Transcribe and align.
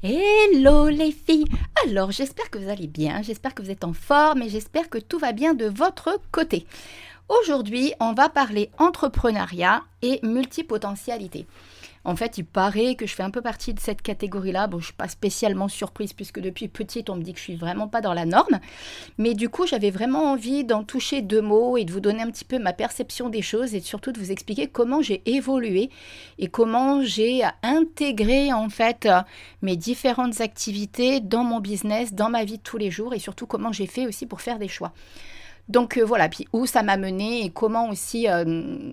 Hello 0.00 0.88
les 0.88 1.10
filles 1.10 1.46
Alors 1.84 2.12
j'espère 2.12 2.50
que 2.50 2.58
vous 2.58 2.68
allez 2.68 2.86
bien, 2.86 3.20
j'espère 3.22 3.52
que 3.52 3.62
vous 3.62 3.70
êtes 3.72 3.82
en 3.82 3.92
forme 3.92 4.42
et 4.42 4.48
j'espère 4.48 4.88
que 4.88 4.98
tout 4.98 5.18
va 5.18 5.32
bien 5.32 5.54
de 5.54 5.64
votre 5.64 6.20
côté. 6.30 6.66
Aujourd'hui 7.28 7.92
on 7.98 8.12
va 8.12 8.28
parler 8.28 8.70
entrepreneuriat 8.78 9.82
et 10.02 10.20
multipotentialité. 10.22 11.48
En 12.08 12.16
fait, 12.16 12.38
il 12.38 12.46
paraît 12.46 12.94
que 12.94 13.06
je 13.06 13.14
fais 13.14 13.22
un 13.22 13.28
peu 13.28 13.42
partie 13.42 13.74
de 13.74 13.80
cette 13.80 14.00
catégorie-là. 14.00 14.66
Bon, 14.66 14.78
je 14.78 14.86
suis 14.86 14.94
pas 14.94 15.08
spécialement 15.08 15.68
surprise 15.68 16.14
puisque 16.14 16.40
depuis 16.40 16.66
petite, 16.66 17.10
on 17.10 17.16
me 17.16 17.22
dit 17.22 17.34
que 17.34 17.38
je 17.38 17.44
suis 17.44 17.56
vraiment 17.56 17.86
pas 17.86 18.00
dans 18.00 18.14
la 18.14 18.24
norme. 18.24 18.60
Mais 19.18 19.34
du 19.34 19.50
coup, 19.50 19.66
j'avais 19.66 19.90
vraiment 19.90 20.32
envie 20.32 20.64
d'en 20.64 20.84
toucher 20.84 21.20
deux 21.20 21.42
mots 21.42 21.76
et 21.76 21.84
de 21.84 21.92
vous 21.92 22.00
donner 22.00 22.22
un 22.22 22.30
petit 22.30 22.46
peu 22.46 22.58
ma 22.58 22.72
perception 22.72 23.28
des 23.28 23.42
choses 23.42 23.74
et 23.74 23.80
surtout 23.80 24.12
de 24.12 24.18
vous 24.18 24.32
expliquer 24.32 24.68
comment 24.68 25.02
j'ai 25.02 25.20
évolué 25.26 25.90
et 26.38 26.48
comment 26.48 27.02
j'ai 27.02 27.42
intégré 27.62 28.54
en 28.54 28.70
fait 28.70 29.06
mes 29.60 29.76
différentes 29.76 30.40
activités 30.40 31.20
dans 31.20 31.44
mon 31.44 31.60
business, 31.60 32.14
dans 32.14 32.30
ma 32.30 32.44
vie 32.44 32.56
de 32.56 32.62
tous 32.62 32.78
les 32.78 32.90
jours 32.90 33.12
et 33.12 33.18
surtout 33.18 33.46
comment 33.46 33.70
j'ai 33.70 33.86
fait 33.86 34.06
aussi 34.06 34.24
pour 34.24 34.40
faire 34.40 34.58
des 34.58 34.68
choix. 34.68 34.94
Donc 35.68 35.96
euh, 35.96 36.04
voilà, 36.04 36.28
puis 36.28 36.46
où 36.52 36.66
ça 36.66 36.82
m'a 36.82 36.96
mené 36.96 37.44
et 37.44 37.50
comment 37.50 37.90
aussi 37.90 38.28
euh, 38.28 38.44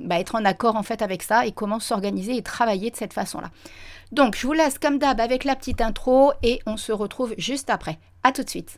bah, 0.03 0.20
être 0.20 0.35
en 0.35 0.45
accord 0.45 0.75
en 0.75 0.84
fait 0.84 1.01
avec 1.01 1.23
ça 1.23 1.45
et 1.45 1.51
comment 1.51 1.79
s'organiser 1.79 2.35
et 2.35 2.41
travailler 2.41 2.91
de 2.91 2.95
cette 2.95 3.13
façon-là. 3.13 3.49
Donc 4.11 4.35
je 4.35 4.45
vous 4.45 4.53
laisse 4.53 4.77
comme 4.77 4.99
d'hab 4.99 5.20
avec 5.20 5.43
la 5.43 5.55
petite 5.55 5.81
intro 5.81 6.34
et 6.43 6.59
on 6.65 6.77
se 6.77 6.91
retrouve 6.91 7.34
juste 7.38 7.70
après. 7.70 7.98
A 8.23 8.31
tout 8.31 8.43
de 8.43 8.49
suite. 8.49 8.77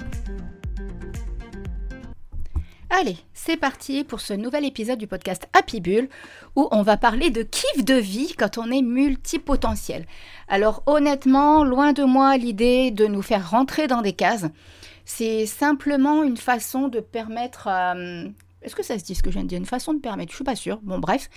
Allez, 2.93 3.15
c'est 3.33 3.55
parti 3.55 4.03
pour 4.03 4.19
ce 4.19 4.33
nouvel 4.33 4.65
épisode 4.65 4.99
du 4.99 5.07
podcast 5.07 5.47
Happy 5.53 5.79
Bull 5.79 6.09
où 6.57 6.67
on 6.71 6.81
va 6.81 6.97
parler 6.97 7.29
de 7.29 7.41
kiff 7.41 7.85
de 7.85 7.93
vie 7.93 8.33
quand 8.37 8.57
on 8.57 8.69
est 8.69 8.81
multipotentiel. 8.81 10.05
Alors 10.49 10.83
honnêtement, 10.87 11.63
loin 11.63 11.93
de 11.93 12.03
moi 12.03 12.35
l'idée 12.35 12.91
de 12.91 13.05
nous 13.07 13.21
faire 13.21 13.49
rentrer 13.49 13.87
dans 13.87 14.01
des 14.01 14.11
cases. 14.11 14.45
C'est 15.05 15.45
simplement 15.45 16.21
une 16.21 16.35
façon 16.35 16.89
de 16.89 16.99
permettre 16.99 17.69
à... 17.69 17.95
Est-ce 18.61 18.75
que 18.75 18.83
ça 18.83 18.99
se 18.99 19.05
dit 19.05 19.15
ce 19.15 19.23
que 19.23 19.31
je 19.31 19.35
viens 19.35 19.43
de 19.43 19.47
dire? 19.47 19.57
Une 19.57 19.65
façon 19.65 19.93
de 19.93 19.99
permettre, 19.99 20.31
je 20.31 20.35
suis 20.35 20.43
pas 20.43 20.57
sûre. 20.57 20.81
Bon 20.83 20.99
bref, 20.99 21.29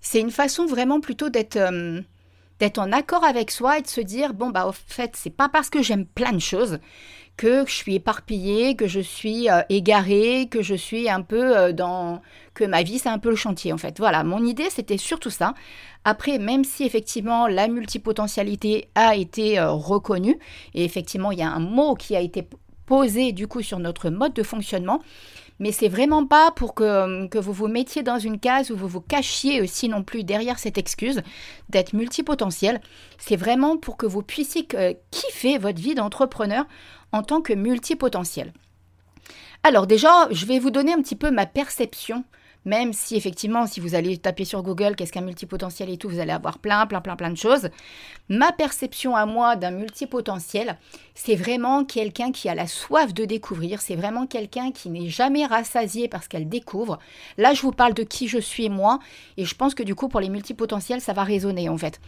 c'est 0.00 0.20
une 0.20 0.30
façon 0.30 0.64
vraiment 0.64 1.00
plutôt 1.00 1.28
d'être... 1.28 1.56
Euh, 1.56 2.00
d'être 2.58 2.78
en 2.78 2.92
accord 2.92 3.24
avec 3.24 3.50
soi 3.50 3.78
et 3.78 3.82
de 3.82 3.86
se 3.86 4.00
dire 4.00 4.34
bon 4.34 4.50
bah 4.50 4.66
au 4.66 4.72
fait 4.72 5.12
c'est 5.14 5.30
pas 5.30 5.48
parce 5.48 5.70
que 5.70 5.82
j'aime 5.82 6.06
plein 6.06 6.32
de 6.32 6.38
choses 6.38 6.78
que 7.36 7.64
je 7.66 7.72
suis 7.72 7.96
éparpillée, 7.96 8.76
que 8.76 8.86
je 8.86 9.00
suis 9.00 9.50
euh, 9.50 9.62
égarée, 9.68 10.48
que 10.50 10.62
je 10.62 10.74
suis 10.74 11.08
un 11.10 11.22
peu 11.22 11.56
euh, 11.56 11.72
dans... 11.72 12.22
que 12.54 12.64
ma 12.64 12.82
vie 12.82 12.98
c'est 12.98 13.08
un 13.08 13.18
peu 13.18 13.30
le 13.30 13.36
chantier 13.36 13.72
en 13.72 13.78
fait. 13.78 13.98
Voilà, 13.98 14.22
mon 14.22 14.44
idée 14.44 14.70
c'était 14.70 14.98
surtout 14.98 15.30
ça. 15.30 15.54
Après, 16.04 16.38
même 16.38 16.64
si 16.64 16.84
effectivement 16.84 17.46
la 17.46 17.66
multipotentialité 17.66 18.88
a 18.94 19.16
été 19.16 19.58
euh, 19.58 19.70
reconnue, 19.72 20.38
et 20.74 20.84
effectivement 20.84 21.32
il 21.32 21.38
y 21.38 21.42
a 21.42 21.50
un 21.50 21.60
mot 21.60 21.94
qui 21.94 22.14
a 22.14 22.20
été 22.20 22.46
posé 22.86 23.32
du 23.32 23.48
coup 23.48 23.62
sur 23.62 23.78
notre 23.78 24.10
mode 24.10 24.34
de 24.34 24.42
fonctionnement, 24.42 25.00
mais 25.60 25.72
c'est 25.72 25.88
vraiment 25.88 26.26
pas 26.26 26.50
pour 26.50 26.74
que, 26.74 27.26
que, 27.28 27.38
vous 27.38 27.52
vous 27.52 27.68
mettiez 27.68 28.02
dans 28.02 28.18
une 28.18 28.40
case 28.40 28.70
où 28.70 28.76
vous 28.76 28.88
vous 28.88 29.00
cachiez 29.00 29.60
aussi 29.60 29.88
non 29.88 30.02
plus 30.02 30.24
derrière 30.24 30.58
cette 30.58 30.78
excuse 30.78 31.22
d'être 31.68 31.92
multipotentiel. 31.92 32.80
C'est 33.18 33.36
vraiment 33.36 33.76
pour 33.76 33.96
que 33.96 34.06
vous 34.06 34.22
puissiez 34.22 34.66
kiffer 35.10 35.58
votre 35.58 35.80
vie 35.80 35.94
d'entrepreneur 35.94 36.66
en 37.12 37.22
tant 37.22 37.40
que 37.40 37.52
multipotentiel. 37.52 38.52
Alors 39.62 39.86
déjà, 39.86 40.28
je 40.30 40.44
vais 40.46 40.58
vous 40.58 40.70
donner 40.70 40.92
un 40.92 41.00
petit 41.00 41.16
peu 41.16 41.30
ma 41.30 41.46
perception 41.46 42.24
même 42.64 42.92
si 42.92 43.16
effectivement, 43.16 43.66
si 43.66 43.80
vous 43.80 43.94
allez 43.94 44.18
taper 44.18 44.44
sur 44.44 44.62
Google 44.62 44.96
qu'est-ce 44.96 45.12
qu'un 45.12 45.20
multipotentiel 45.20 45.90
et 45.90 45.96
tout, 45.96 46.08
vous 46.08 46.18
allez 46.18 46.32
avoir 46.32 46.58
plein, 46.58 46.86
plein, 46.86 47.00
plein, 47.00 47.16
plein 47.16 47.30
de 47.30 47.36
choses. 47.36 47.68
Ma 48.28 48.52
perception 48.52 49.16
à 49.16 49.26
moi 49.26 49.56
d'un 49.56 49.70
multipotentiel, 49.70 50.78
c'est 51.14 51.36
vraiment 51.36 51.84
quelqu'un 51.84 52.32
qui 52.32 52.48
a 52.48 52.54
la 52.54 52.66
soif 52.66 53.12
de 53.12 53.24
découvrir, 53.24 53.80
c'est 53.80 53.96
vraiment 53.96 54.26
quelqu'un 54.26 54.72
qui 54.72 54.90
n'est 54.90 55.08
jamais 55.08 55.46
rassasié 55.46 56.08
parce 56.08 56.28
qu'elle 56.28 56.48
découvre. 56.48 56.98
Là, 57.36 57.54
je 57.54 57.62
vous 57.62 57.72
parle 57.72 57.94
de 57.94 58.02
qui 58.02 58.28
je 58.28 58.38
suis 58.38 58.68
moi, 58.68 58.98
et 59.36 59.44
je 59.44 59.54
pense 59.54 59.74
que 59.74 59.82
du 59.82 59.94
coup, 59.94 60.08
pour 60.08 60.20
les 60.20 60.28
multipotentiels, 60.28 61.00
ça 61.00 61.12
va 61.12 61.24
résonner 61.24 61.68
en 61.68 61.78
fait. 61.78 62.00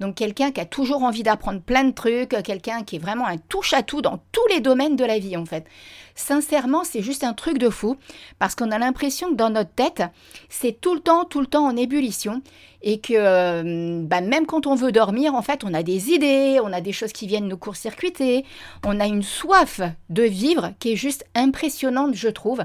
Donc 0.00 0.14
quelqu'un 0.16 0.50
qui 0.50 0.60
a 0.60 0.66
toujours 0.66 1.02
envie 1.02 1.22
d'apprendre 1.22 1.60
plein 1.60 1.84
de 1.84 1.92
trucs, 1.92 2.30
quelqu'un 2.42 2.82
qui 2.82 2.96
est 2.96 2.98
vraiment 2.98 3.26
un 3.26 3.38
touche-à-tout 3.38 4.02
dans 4.02 4.20
tous 4.32 4.46
les 4.50 4.60
domaines 4.60 4.96
de 4.96 5.04
la 5.04 5.18
vie 5.18 5.36
en 5.36 5.46
fait. 5.46 5.66
Sincèrement, 6.14 6.82
c'est 6.84 7.02
juste 7.02 7.24
un 7.24 7.34
truc 7.34 7.58
de 7.58 7.68
fou 7.68 7.96
parce 8.38 8.54
qu'on 8.54 8.70
a 8.70 8.78
l'impression 8.78 9.30
que 9.30 9.34
dans 9.34 9.50
notre 9.50 9.72
tête, 9.72 10.02
c'est 10.48 10.80
tout 10.80 10.94
le 10.94 11.00
temps, 11.00 11.24
tout 11.24 11.40
le 11.40 11.46
temps 11.46 11.66
en 11.66 11.76
ébullition 11.76 12.42
et 12.82 13.00
que 13.00 13.14
euh, 13.14 14.02
bah, 14.02 14.20
même 14.20 14.46
quand 14.46 14.66
on 14.66 14.74
veut 14.74 14.92
dormir, 14.92 15.34
en 15.34 15.42
fait, 15.42 15.64
on 15.64 15.74
a 15.74 15.82
des 15.82 16.10
idées, 16.10 16.58
on 16.62 16.72
a 16.72 16.80
des 16.80 16.92
choses 16.92 17.12
qui 17.12 17.26
viennent 17.26 17.48
nous 17.48 17.56
court-circuiter, 17.56 18.44
on 18.84 19.00
a 19.00 19.06
une 19.06 19.22
soif 19.22 19.80
de 20.08 20.22
vivre 20.22 20.72
qui 20.78 20.92
est 20.92 20.96
juste 20.96 21.24
impressionnante, 21.34 22.14
je 22.14 22.28
trouve, 22.28 22.64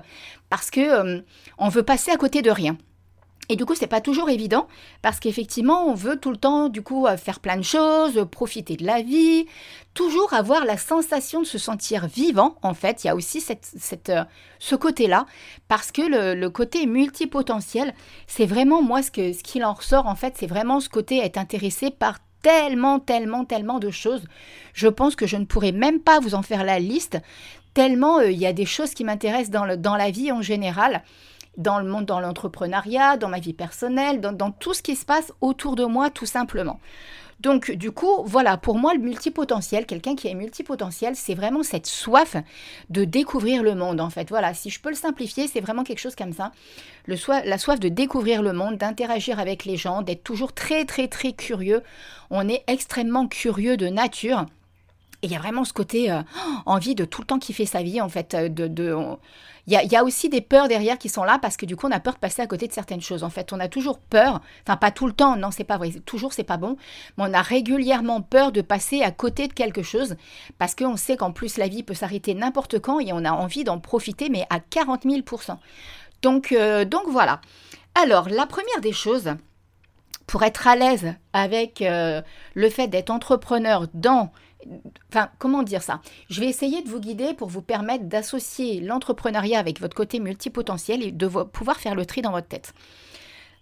parce 0.49 0.69
que 0.69 0.79
euh, 0.79 1.21
on 1.57 1.69
veut 1.69 1.83
passer 1.83 2.11
à 2.11 2.17
côté 2.17 2.41
de 2.41 2.51
rien. 2.51 2.77
Et 3.49 3.55
du 3.55 3.65
coup, 3.65 3.75
c'est 3.75 3.87
pas 3.87 4.01
toujours 4.01 4.29
évident 4.29 4.67
parce 5.01 5.19
qu'effectivement, 5.19 5.85
on 5.85 5.93
veut 5.93 6.17
tout 6.17 6.31
le 6.31 6.37
temps, 6.37 6.69
du 6.69 6.81
coup, 6.81 7.05
euh, 7.05 7.17
faire 7.17 7.39
plein 7.39 7.57
de 7.57 7.63
choses, 7.63 8.25
profiter 8.31 8.77
de 8.77 8.85
la 8.85 9.01
vie, 9.01 9.45
toujours 9.93 10.33
avoir 10.33 10.63
la 10.63 10.77
sensation 10.77 11.41
de 11.41 11.45
se 11.45 11.57
sentir 11.57 12.07
vivant. 12.07 12.55
En 12.61 12.73
fait, 12.73 13.03
il 13.03 13.07
y 13.07 13.09
a 13.09 13.15
aussi 13.15 13.41
cette, 13.41 14.09
euh, 14.09 14.23
ce 14.59 14.75
côté-là 14.75 15.25
parce 15.67 15.91
que 15.91 16.01
le, 16.01 16.49
côté 16.49 16.85
multipotentiel, 16.85 17.93
c'est 18.27 18.45
vraiment 18.45 18.81
moi 18.81 19.01
ce 19.01 19.11
qu'il 19.11 19.65
en 19.65 19.73
ressort. 19.73 20.07
En 20.07 20.15
fait, 20.15 20.35
c'est 20.37 20.47
vraiment 20.47 20.79
ce 20.79 20.87
côté 20.87 21.17
être 21.17 21.37
intéressé 21.37 21.91
par 21.91 22.19
tellement, 22.41 22.99
tellement, 22.99 23.43
tellement 23.43 23.79
de 23.79 23.89
choses. 23.89 24.23
Je 24.73 24.87
pense 24.87 25.15
que 25.15 25.27
je 25.27 25.37
ne 25.37 25.45
pourrais 25.45 25.73
même 25.73 25.99
pas 25.99 26.19
vous 26.19 26.35
en 26.35 26.41
faire 26.41 26.63
la 26.63 26.79
liste 26.79 27.17
tellement 27.73 28.19
euh, 28.19 28.31
il 28.31 28.37
y 28.37 28.45
a 28.45 28.53
des 28.53 28.65
choses 28.65 28.93
qui 28.93 29.03
m'intéressent 29.03 29.49
dans, 29.51 29.77
dans 29.77 29.95
la 29.95 30.11
vie 30.11 30.31
en 30.31 30.41
général 30.41 31.03
dans 31.57 31.79
le 31.79 31.85
monde, 31.85 32.05
dans 32.05 32.19
l'entrepreneuriat, 32.19 33.17
dans 33.17 33.29
ma 33.29 33.39
vie 33.39 33.53
personnelle, 33.53 34.21
dans, 34.21 34.51
tout 34.51 34.73
ce 34.73 34.81
qui 34.81 34.95
se 34.95 35.05
passe 35.05 35.33
autour 35.41 35.75
de 35.75 35.85
moi, 35.85 36.09
tout 36.09 36.25
simplement. 36.25 36.79
Donc, 37.39 37.71
du 37.71 37.91
coup, 37.91 38.23
voilà, 38.23 38.55
pour 38.57 38.77
moi, 38.77 38.93
le 38.93 38.99
multipotentiel, 38.99 39.87
quelqu'un 39.87 40.15
qui 40.15 40.27
est 40.27 40.35
multipotentiel, 40.35 41.15
c'est 41.15 41.33
vraiment 41.33 41.63
cette 41.63 41.87
soif 41.87 42.35
de 42.91 43.03
découvrir 43.03 43.63
le 43.63 43.73
monde, 43.73 43.99
en 43.99 44.11
fait. 44.11 44.29
Voilà, 44.29 44.53
si 44.53 44.69
je 44.69 44.79
peux 44.79 44.89
le 44.89 44.95
simplifier, 44.95 45.47
c'est 45.47 45.59
vraiment 45.59 45.83
quelque 45.83 45.99
chose 45.99 46.15
comme 46.15 46.33
ça. 46.33 46.51
La 47.07 47.57
soif 47.57 47.79
de 47.79 47.89
découvrir 47.89 48.43
le 48.43 48.53
monde, 48.53 48.77
d'interagir 48.77 49.39
avec 49.39 49.65
les 49.65 49.75
gens, 49.75 50.03
d'être 50.03 50.23
toujours 50.23 50.53
très, 50.53 50.85
très, 50.85 51.07
très 51.07 51.33
curieux. 51.33 51.81
On 52.29 52.47
est 52.47 52.63
extrêmement 52.67 53.27
curieux 53.27 53.75
de 53.75 53.87
nature. 53.87 54.45
Et 55.23 55.27
il 55.27 55.31
y 55.31 55.35
a 55.35 55.39
vraiment 55.39 55.63
ce 55.63 55.73
côté 55.73 56.11
euh, 56.11 56.21
envie 56.65 56.95
de 56.95 57.05
tout 57.05 57.21
le 57.21 57.27
temps 57.27 57.39
kiffer 57.39 57.65
sa 57.65 57.83
vie, 57.83 58.01
en 58.01 58.09
fait. 58.09 58.33
Euh, 58.33 58.49
de, 58.49 58.67
de 58.67 58.95
il, 59.67 59.73
y 59.73 59.95
a, 59.95 60.03
aussi 60.03 60.27
des 60.29 60.41
peurs 60.41 60.67
derrière 60.67 60.97
qui 60.97 61.07
sont 61.07 61.23
là 61.23 61.37
parce 61.39 61.55
que 61.55 61.65
du 61.65 61.75
coup, 61.75 61.87
on 61.87 61.91
a 61.91 61.99
peur 61.99 62.15
de 62.15 62.19
passer 62.19 62.41
à 62.41 62.47
côté 62.47 62.67
de 62.67 62.73
certaines 62.73 63.01
choses. 63.01 63.23
En 63.23 63.29
fait, 63.29 63.53
on 63.53 63.59
a 63.59 63.67
toujours 63.67 63.99
peur, 63.99 64.41
enfin, 64.65 64.75
pas 64.75 64.91
tout 64.91 65.05
le 65.05 65.13
temps, 65.13 65.35
non, 65.35 65.51
c'est 65.51 65.63
pas 65.63 65.77
vrai, 65.77 65.91
toujours, 66.05 66.33
c'est 66.33 66.43
pas 66.43 66.57
bon, 66.57 66.77
mais 67.17 67.25
on 67.27 67.33
a 67.33 67.41
régulièrement 67.41 68.21
peur 68.21 68.51
de 68.51 68.61
passer 68.61 69.03
à 69.03 69.11
côté 69.11 69.47
de 69.47 69.53
quelque 69.53 69.83
chose 69.83 70.15
parce 70.57 70.73
qu'on 70.73 70.97
sait 70.97 71.15
qu'en 71.15 71.31
plus, 71.31 71.57
la 71.57 71.67
vie 71.67 71.83
peut 71.83 71.93
s'arrêter 71.93 72.33
n'importe 72.33 72.79
quand 72.79 72.99
et 72.99 73.13
on 73.13 73.23
a 73.23 73.31
envie 73.31 73.63
d'en 73.63 73.79
profiter, 73.79 74.29
mais 74.29 74.45
à 74.49 74.59
40 74.59 75.05
000% 75.05 75.57
donc, 76.21 76.51
euh, 76.51 76.85
donc 76.85 77.03
voilà. 77.07 77.41
Alors, 77.95 78.29
la 78.29 78.45
première 78.45 78.79
des 78.81 78.93
choses, 78.93 79.33
pour 80.27 80.43
être 80.43 80.67
à 80.67 80.75
l'aise 80.75 81.15
avec 81.33 81.83
le 81.83 82.69
fait 82.69 82.87
d'être 82.87 83.09
entrepreneur 83.09 83.87
dans 83.93 84.31
Enfin, 85.09 85.29
comment 85.39 85.63
dire 85.63 85.81
ça? 85.81 86.01
Je 86.29 86.39
vais 86.39 86.47
essayer 86.47 86.81
de 86.81 86.89
vous 86.89 86.99
guider 86.99 87.33
pour 87.33 87.49
vous 87.49 87.61
permettre 87.61 88.05
d'associer 88.05 88.79
l'entrepreneuriat 88.79 89.59
avec 89.59 89.79
votre 89.79 89.95
côté 89.95 90.19
multipotentiel 90.19 91.03
et 91.03 91.11
de 91.11 91.27
pouvoir 91.27 91.77
faire 91.77 91.95
le 91.95 92.05
tri 92.05 92.21
dans 92.21 92.31
votre 92.31 92.47
tête. 92.47 92.73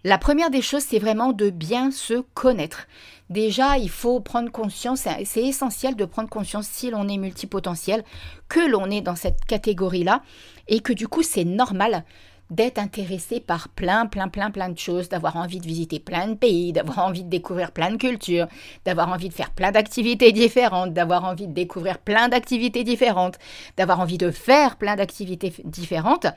La 0.05 0.17
première 0.17 0.49
des 0.49 0.61
choses, 0.61 0.83
c'est 0.83 0.99
vraiment 0.99 1.33
de 1.33 1.49
bien 1.49 1.91
se 1.91 2.21
connaître. 2.33 2.87
Déjà, 3.29 3.77
il 3.77 3.89
faut 3.89 4.21
prendre 4.21 4.49
conscience, 4.49 5.07
c'est 5.25 5.43
essentiel 5.43 5.95
de 5.95 6.05
prendre 6.05 6.29
conscience 6.29 6.67
si 6.67 6.89
l'on 6.89 7.09
est 7.09 7.17
multipotentiel, 7.17 8.05
que 8.47 8.61
l'on 8.61 8.89
est 8.89 9.01
dans 9.01 9.17
cette 9.17 9.43
catégorie-là, 9.45 10.23
et 10.69 10.79
que 10.79 10.93
du 10.93 11.09
coup, 11.09 11.21
c'est 11.21 11.43
normal 11.43 12.05
d'être 12.49 12.79
intéressé 12.79 13.39
par 13.39 13.69
plein, 13.69 14.05
plein, 14.07 14.27
plein, 14.27 14.49
plein 14.49 14.69
de 14.69 14.77
choses, 14.77 15.09
d'avoir 15.09 15.35
envie 15.35 15.59
de 15.59 15.67
visiter 15.67 15.99
plein 15.99 16.27
de 16.27 16.33
pays, 16.33 16.73
d'avoir 16.73 16.99
envie 16.99 17.23
de 17.23 17.29
découvrir 17.29 17.71
plein 17.71 17.91
de 17.91 17.97
cultures, 17.97 18.47
d'avoir 18.85 19.09
envie 19.09 19.29
de 19.29 19.33
faire 19.33 19.51
plein 19.51 19.71
d'activités 19.71 20.31
différentes, 20.31 20.93
d'avoir 20.93 21.25
envie 21.25 21.47
de 21.47 21.53
découvrir 21.53 21.99
plein 21.99 22.27
d'activités 22.27 22.83
différentes, 22.83 23.37
d'avoir 23.77 23.99
envie 23.99 24.17
de 24.17 24.31
faire 24.31 24.77
plein 24.77 24.95
d'activités 24.95 25.53
différentes. 25.63 26.27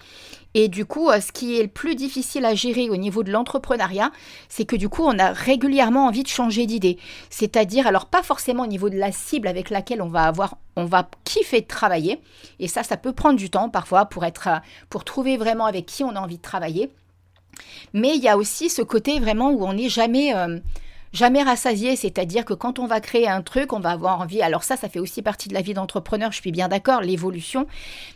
Et 0.54 0.68
du 0.68 0.84
coup, 0.84 1.08
euh, 1.08 1.20
ce 1.20 1.32
qui 1.32 1.58
est 1.58 1.62
le 1.62 1.68
plus 1.68 1.94
difficile 1.94 2.44
à 2.44 2.54
gérer 2.54 2.90
au 2.90 2.96
niveau 2.96 3.22
de 3.22 3.30
l'entrepreneuriat, 3.30 4.10
c'est 4.48 4.66
que 4.66 4.76
du 4.76 4.88
coup, 4.88 5.02
on 5.04 5.18
a 5.18 5.32
régulièrement 5.32 6.06
envie 6.06 6.22
de 6.22 6.28
changer 6.28 6.66
d'idée. 6.66 6.98
C'est-à-dire, 7.30 7.86
alors 7.86 8.06
pas 8.06 8.22
forcément 8.22 8.64
au 8.64 8.66
niveau 8.66 8.90
de 8.90 8.98
la 8.98 9.12
cible 9.12 9.48
avec 9.48 9.70
laquelle 9.70 10.02
on 10.02 10.08
va 10.08 10.24
avoir, 10.24 10.58
on 10.76 10.84
va 10.84 11.08
kiffer 11.24 11.60
de 11.60 11.66
travailler. 11.66 12.20
Et 12.58 12.68
ça, 12.68 12.82
ça 12.82 12.96
peut 12.96 13.12
prendre 13.12 13.38
du 13.38 13.50
temps 13.50 13.68
parfois 13.68 14.06
pour 14.06 14.24
être, 14.24 14.48
euh, 14.48 14.58
pour 14.90 15.04
trouver 15.04 15.36
vraiment 15.36 15.66
avec 15.66 15.86
qui 15.86 16.04
on 16.04 16.16
a 16.16 16.20
envie 16.20 16.38
de 16.38 16.42
travailler. 16.42 16.90
Mais 17.92 18.16
il 18.16 18.22
y 18.22 18.28
a 18.28 18.36
aussi 18.36 18.70
ce 18.70 18.82
côté 18.82 19.20
vraiment 19.20 19.50
où 19.50 19.64
on 19.64 19.74
n'est 19.74 19.90
jamais 19.90 20.34
euh, 20.34 20.58
jamais 21.12 21.42
rassasié, 21.42 21.94
c'est-à-dire 21.96 22.44
que 22.44 22.54
quand 22.54 22.78
on 22.78 22.86
va 22.86 23.00
créer 23.00 23.28
un 23.28 23.42
truc, 23.42 23.72
on 23.72 23.80
va 23.80 23.90
avoir 23.90 24.20
envie. 24.20 24.42
Alors 24.42 24.64
ça, 24.64 24.76
ça 24.76 24.88
fait 24.88 24.98
aussi 24.98 25.22
partie 25.22 25.48
de 25.48 25.54
la 25.54 25.60
vie 25.60 25.74
d'entrepreneur, 25.74 26.32
je 26.32 26.40
suis 26.40 26.52
bien 26.52 26.68
d'accord, 26.68 27.00
l'évolution. 27.00 27.66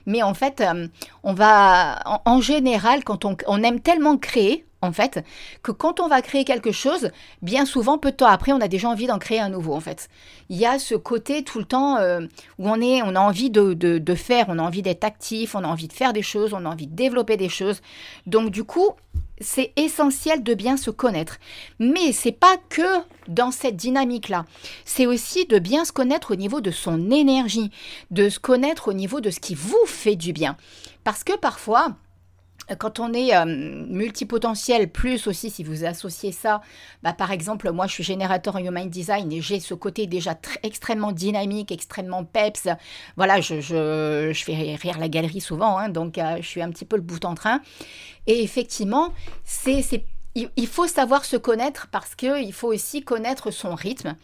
Mais 0.06 0.22
en 0.22 0.34
fait, 0.34 0.60
euh, 0.60 0.88
on 1.22 1.34
va, 1.34 1.98
en, 2.24 2.40
général, 2.40 3.04
quand 3.04 3.24
on, 3.24 3.36
on 3.46 3.62
aime 3.62 3.80
tellement 3.80 4.16
créer, 4.16 4.64
en 4.86 4.92
fait, 4.92 5.24
que 5.62 5.72
quand 5.72 6.00
on 6.00 6.08
va 6.08 6.22
créer 6.22 6.44
quelque 6.44 6.72
chose, 6.72 7.10
bien 7.42 7.66
souvent, 7.66 7.98
peu 7.98 8.10
de 8.10 8.16
temps 8.16 8.26
après, 8.26 8.52
on 8.52 8.60
a 8.60 8.68
déjà 8.68 8.88
envie 8.88 9.06
d'en 9.06 9.18
créer 9.18 9.40
un 9.40 9.48
nouveau, 9.48 9.74
en 9.74 9.80
fait. 9.80 10.08
Il 10.48 10.56
y 10.56 10.66
a 10.66 10.78
ce 10.78 10.94
côté 10.94 11.42
tout 11.42 11.58
le 11.58 11.64
temps 11.64 11.96
euh, 11.98 12.20
où 12.58 12.68
on, 12.68 12.80
est, 12.80 13.02
on 13.02 13.14
a 13.14 13.20
envie 13.20 13.50
de, 13.50 13.74
de, 13.74 14.14
faire, 14.14 14.46
on 14.48 14.58
a 14.58 14.62
envie 14.62 14.82
d'être 14.82 15.04
actif, 15.04 15.54
on 15.54 15.64
a 15.64 15.68
envie 15.68 15.88
de 15.88 15.92
faire 15.92 16.12
des 16.12 16.22
choses, 16.22 16.52
on 16.54 16.64
a 16.64 16.68
envie 16.68 16.86
de 16.86 16.94
développer 16.94 17.36
des 17.36 17.48
choses. 17.48 17.82
Donc, 18.26 18.50
du 18.50 18.64
coup, 18.64 18.92
c'est 19.40 19.72
essentiel 19.76 20.42
de 20.42 20.54
bien 20.54 20.76
se 20.76 20.90
connaître. 20.90 21.38
Mais 21.78 22.12
c'est 22.12 22.32
pas 22.32 22.56
que 22.68 23.02
dans 23.28 23.50
cette 23.50 23.76
dynamique-là. 23.76 24.44
C'est 24.84 25.06
aussi 25.06 25.46
de 25.46 25.58
bien 25.58 25.84
se 25.84 25.92
connaître 25.92 26.32
au 26.32 26.36
niveau 26.36 26.60
de 26.60 26.70
son 26.70 27.10
énergie, 27.10 27.70
de 28.10 28.28
se 28.28 28.38
connaître 28.38 28.88
au 28.88 28.92
niveau 28.92 29.20
de 29.20 29.30
ce 29.30 29.40
qui 29.40 29.54
vous 29.54 29.84
fait 29.86 30.16
du 30.16 30.32
bien. 30.32 30.56
Parce 31.04 31.24
que 31.24 31.36
parfois, 31.36 31.96
quand 32.74 32.98
on 32.98 33.12
est 33.12 33.34
euh, 33.36 33.44
multipotentiel, 33.44 34.90
plus 34.90 35.26
aussi 35.26 35.50
si 35.50 35.62
vous 35.62 35.84
associez 35.84 36.32
ça, 36.32 36.60
bah, 37.02 37.12
par 37.12 37.30
exemple, 37.30 37.70
moi 37.70 37.86
je 37.86 37.92
suis 37.92 38.04
générateur 38.04 38.56
en 38.56 38.58
Human 38.58 38.88
Design 38.88 39.32
et 39.32 39.40
j'ai 39.40 39.60
ce 39.60 39.74
côté 39.74 40.06
déjà 40.06 40.38
extrêmement 40.62 41.12
dynamique, 41.12 41.70
extrêmement 41.70 42.24
peps. 42.24 42.68
Voilà, 43.16 43.40
je, 43.40 43.60
je, 43.60 44.32
fais 44.44 44.76
rire 44.76 44.98
la 44.98 45.08
galerie 45.08 45.40
souvent, 45.40 45.78
hein, 45.78 45.88
donc 45.88 46.18
euh, 46.18 46.38
je 46.40 46.46
suis 46.46 46.62
un 46.62 46.70
petit 46.70 46.84
peu 46.84 46.96
le 46.96 47.02
bout 47.02 47.24
en 47.24 47.34
train. 47.34 47.60
Et 48.26 48.42
effectivement, 48.42 49.12
c'est 49.44 49.82
il 50.34 50.66
faut 50.66 50.86
savoir 50.86 51.24
se 51.24 51.36
connaître 51.36 51.88
parce 51.90 52.14
qu'il 52.14 52.52
faut 52.52 52.68
aussi 52.68 53.02
connaître 53.02 53.50
son 53.50 53.74
rythme, 53.74 54.16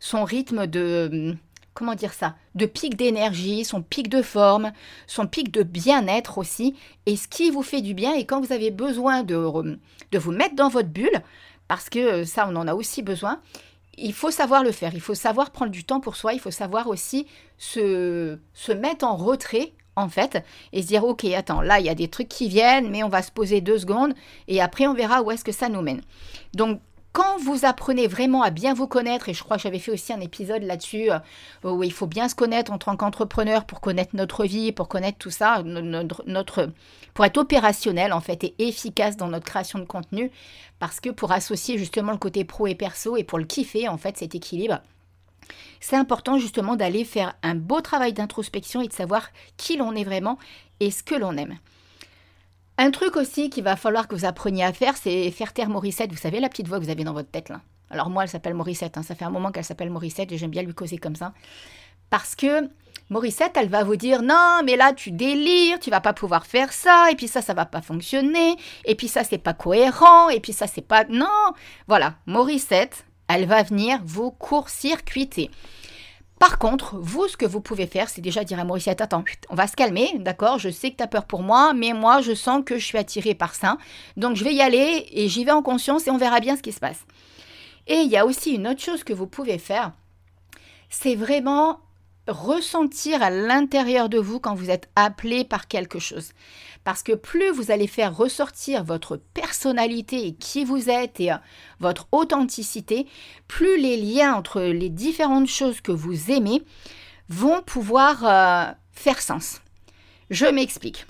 son 0.00 0.24
rythme 0.24 0.66
de 0.66 1.36
comment 1.74 1.94
dire 1.94 2.12
ça, 2.12 2.34
de 2.54 2.66
pic 2.66 2.96
d'énergie, 2.96 3.64
son 3.64 3.82
pic 3.82 4.08
de 4.08 4.22
forme, 4.22 4.72
son 5.06 5.26
pic 5.26 5.50
de 5.50 5.62
bien-être 5.62 6.38
aussi, 6.38 6.74
et 7.06 7.16
ce 7.16 7.28
qui 7.28 7.50
vous 7.50 7.62
fait 7.62 7.80
du 7.80 7.94
bien. 7.94 8.14
Et 8.14 8.26
quand 8.26 8.40
vous 8.40 8.52
avez 8.52 8.70
besoin 8.70 9.22
de, 9.22 9.36
de 10.12 10.18
vous 10.18 10.32
mettre 10.32 10.54
dans 10.54 10.68
votre 10.68 10.88
bulle, 10.88 11.22
parce 11.68 11.88
que 11.88 12.24
ça, 12.24 12.48
on 12.50 12.56
en 12.56 12.66
a 12.68 12.74
aussi 12.74 13.02
besoin, 13.02 13.40
il 13.96 14.12
faut 14.12 14.30
savoir 14.30 14.64
le 14.64 14.72
faire, 14.72 14.94
il 14.94 15.00
faut 15.00 15.14
savoir 15.14 15.50
prendre 15.50 15.70
du 15.70 15.84
temps 15.84 16.00
pour 16.00 16.16
soi, 16.16 16.32
il 16.32 16.40
faut 16.40 16.50
savoir 16.50 16.88
aussi 16.88 17.26
se, 17.58 18.38
se 18.54 18.72
mettre 18.72 19.04
en 19.04 19.16
retrait 19.16 19.72
en 19.96 20.08
fait, 20.08 20.42
et 20.72 20.82
se 20.82 20.86
dire, 20.86 21.04
ok, 21.04 21.24
attends, 21.26 21.60
là, 21.60 21.78
il 21.78 21.86
y 21.86 21.90
a 21.90 21.94
des 21.94 22.08
trucs 22.08 22.28
qui 22.28 22.48
viennent, 22.48 22.88
mais 22.90 23.02
on 23.02 23.08
va 23.08 23.22
se 23.22 23.30
poser 23.30 23.60
deux 23.60 23.78
secondes, 23.78 24.14
et 24.48 24.60
après, 24.60 24.86
on 24.86 24.94
verra 24.94 25.20
où 25.22 25.30
est-ce 25.30 25.44
que 25.44 25.52
ça 25.52 25.68
nous 25.68 25.82
mène. 25.82 26.00
Donc, 26.54 26.80
quand 27.12 27.38
vous 27.38 27.64
apprenez 27.64 28.06
vraiment 28.06 28.42
à 28.42 28.50
bien 28.50 28.72
vous 28.72 28.86
connaître, 28.86 29.28
et 29.28 29.34
je 29.34 29.42
crois 29.42 29.56
que 29.56 29.62
j'avais 29.62 29.78
fait 29.78 29.90
aussi 29.90 30.12
un 30.12 30.20
épisode 30.20 30.62
là-dessus, 30.62 31.10
euh, 31.10 31.18
où 31.64 31.82
il 31.82 31.92
faut 31.92 32.06
bien 32.06 32.28
se 32.28 32.34
connaître 32.34 32.72
en 32.72 32.78
tant 32.78 32.96
qu'entrepreneur 32.96 33.64
pour 33.64 33.80
connaître 33.80 34.14
notre 34.14 34.44
vie, 34.44 34.72
pour 34.72 34.88
connaître 34.88 35.18
tout 35.18 35.30
ça, 35.30 35.62
notre, 35.64 36.70
pour 37.14 37.24
être 37.24 37.38
opérationnel 37.38 38.12
en 38.12 38.20
fait 38.20 38.44
et 38.44 38.54
efficace 38.58 39.16
dans 39.16 39.28
notre 39.28 39.44
création 39.44 39.78
de 39.78 39.84
contenu, 39.84 40.30
parce 40.78 41.00
que 41.00 41.10
pour 41.10 41.32
associer 41.32 41.78
justement 41.78 42.12
le 42.12 42.18
côté 42.18 42.44
pro 42.44 42.66
et 42.66 42.74
perso 42.74 43.16
et 43.16 43.24
pour 43.24 43.38
le 43.38 43.44
kiffer 43.44 43.88
en 43.88 43.98
fait 43.98 44.16
cet 44.16 44.34
équilibre, 44.34 44.80
c'est 45.80 45.96
important 45.96 46.38
justement 46.38 46.76
d'aller 46.76 47.04
faire 47.04 47.34
un 47.42 47.56
beau 47.56 47.80
travail 47.80 48.12
d'introspection 48.12 48.82
et 48.82 48.88
de 48.88 48.92
savoir 48.92 49.30
qui 49.56 49.76
l'on 49.76 49.94
est 49.94 50.04
vraiment 50.04 50.38
et 50.78 50.90
ce 50.90 51.02
que 51.02 51.14
l'on 51.14 51.36
aime. 51.36 51.58
Un 52.82 52.92
truc 52.92 53.16
aussi 53.16 53.50
qu'il 53.50 53.62
va 53.62 53.76
falloir 53.76 54.08
que 54.08 54.14
vous 54.14 54.24
appreniez 54.24 54.64
à 54.64 54.72
faire, 54.72 54.96
c'est 54.96 55.30
faire 55.32 55.52
taire 55.52 55.68
Morissette. 55.68 56.10
Vous 56.12 56.16
savez 56.16 56.40
la 56.40 56.48
petite 56.48 56.66
voix 56.66 56.78
que 56.78 56.84
vous 56.84 56.90
avez 56.90 57.04
dans 57.04 57.12
votre 57.12 57.30
tête 57.30 57.50
là. 57.50 57.60
Alors 57.90 58.08
moi, 58.08 58.22
elle 58.22 58.30
s'appelle 58.30 58.54
Morissette. 58.54 58.96
Hein. 58.96 59.02
Ça 59.02 59.14
fait 59.14 59.26
un 59.26 59.30
moment 59.30 59.52
qu'elle 59.52 59.66
s'appelle 59.66 59.90
Morissette 59.90 60.32
et 60.32 60.38
j'aime 60.38 60.50
bien 60.50 60.62
lui 60.62 60.72
causer 60.72 60.96
comme 60.96 61.14
ça. 61.14 61.34
Parce 62.08 62.34
que 62.34 62.70
Morissette, 63.10 63.52
elle 63.56 63.68
va 63.68 63.84
vous 63.84 63.96
dire 63.96 64.22
non, 64.22 64.62
mais 64.64 64.76
là 64.76 64.94
tu 64.94 65.10
délires, 65.10 65.78
tu 65.78 65.90
vas 65.90 66.00
pas 66.00 66.14
pouvoir 66.14 66.46
faire 66.46 66.72
ça, 66.72 67.10
et 67.12 67.16
puis 67.16 67.28
ça, 67.28 67.42
ça 67.42 67.52
va 67.52 67.66
pas 67.66 67.82
fonctionner, 67.82 68.56
et 68.86 68.94
puis 68.94 69.08
ça, 69.08 69.24
c'est 69.24 69.36
pas 69.36 69.52
cohérent, 69.52 70.30
et 70.30 70.40
puis 70.40 70.54
ça, 70.54 70.66
c'est 70.66 70.80
pas. 70.80 71.04
Non 71.04 71.52
Voilà, 71.86 72.14
Morissette, 72.24 73.04
elle 73.28 73.44
va 73.44 73.62
venir 73.62 74.00
vous 74.06 74.30
court-circuiter. 74.30 75.50
Par 76.40 76.58
contre, 76.58 76.96
vous, 76.98 77.28
ce 77.28 77.36
que 77.36 77.44
vous 77.44 77.60
pouvez 77.60 77.86
faire, 77.86 78.08
c'est 78.08 78.22
déjà 78.22 78.44
dire 78.44 78.58
à 78.58 78.64
Mauriciette, 78.64 79.02
attends, 79.02 79.24
on 79.50 79.54
va 79.54 79.66
se 79.66 79.76
calmer, 79.76 80.10
d'accord 80.20 80.58
Je 80.58 80.70
sais 80.70 80.90
que 80.90 80.96
tu 80.96 81.02
as 81.02 81.06
peur 81.06 81.26
pour 81.26 81.42
moi, 81.42 81.74
mais 81.74 81.92
moi, 81.92 82.22
je 82.22 82.34
sens 82.34 82.62
que 82.64 82.78
je 82.78 82.84
suis 82.86 82.96
attirée 82.96 83.34
par 83.34 83.54
ça. 83.54 83.76
Donc, 84.16 84.36
je 84.36 84.44
vais 84.44 84.54
y 84.54 84.62
aller 84.62 85.06
et 85.12 85.28
j'y 85.28 85.44
vais 85.44 85.50
en 85.50 85.60
conscience 85.60 86.06
et 86.06 86.10
on 86.10 86.16
verra 86.16 86.40
bien 86.40 86.56
ce 86.56 86.62
qui 86.62 86.72
se 86.72 86.80
passe. 86.80 87.04
Et 87.86 87.96
il 87.96 88.08
y 88.08 88.16
a 88.16 88.24
aussi 88.24 88.54
une 88.54 88.66
autre 88.68 88.80
chose 88.80 89.04
que 89.04 89.12
vous 89.12 89.26
pouvez 89.26 89.58
faire, 89.58 89.92
c'est 90.88 91.14
vraiment 91.14 91.80
ressentir 92.30 93.22
à 93.22 93.30
l'intérieur 93.30 94.08
de 94.08 94.18
vous 94.18 94.40
quand 94.40 94.54
vous 94.54 94.70
êtes 94.70 94.88
appelé 94.96 95.44
par 95.44 95.68
quelque 95.68 95.98
chose. 95.98 96.32
Parce 96.84 97.02
que 97.02 97.12
plus 97.12 97.50
vous 97.50 97.70
allez 97.70 97.86
faire 97.86 98.16
ressortir 98.16 98.84
votre 98.84 99.16
personnalité 99.16 100.26
et 100.26 100.34
qui 100.34 100.64
vous 100.64 100.88
êtes 100.88 101.20
et 101.20 101.32
euh, 101.32 101.36
votre 101.78 102.08
authenticité, 102.12 103.06
plus 103.48 103.78
les 103.78 103.96
liens 103.96 104.34
entre 104.34 104.60
les 104.62 104.88
différentes 104.88 105.48
choses 105.48 105.80
que 105.80 105.92
vous 105.92 106.30
aimez 106.30 106.62
vont 107.28 107.62
pouvoir 107.62 108.24
euh, 108.24 108.72
faire 108.92 109.20
sens. 109.20 109.60
Je 110.30 110.46
m'explique. 110.46 111.06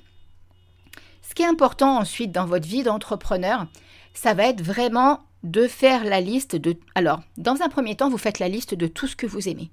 Ce 1.23 1.35
qui 1.35 1.43
est 1.43 1.47
important 1.47 1.99
ensuite 1.99 2.33
dans 2.33 2.47
votre 2.47 2.67
vie 2.67 2.83
d'entrepreneur, 2.83 3.67
ça 4.15 4.35
va 4.35 4.47
être 4.47 4.63
vraiment 4.63 5.21
de 5.45 5.67
faire 5.67 6.05
la 6.05 6.21
liste 6.21 6.57
de... 6.57 6.77
Alors, 6.95 7.21
dans 7.37 7.63
un 7.63 7.69
premier 7.69 7.97
temps, 7.97 8.11
vous 8.11 8.19
faites 8.19 8.41
la 8.41 8.49
liste 8.49 8.75
de 8.75 8.87
tout 8.87 9.07
ce 9.07 9.17
que 9.17 9.27
vous 9.27 9.49
aimez 9.49 9.71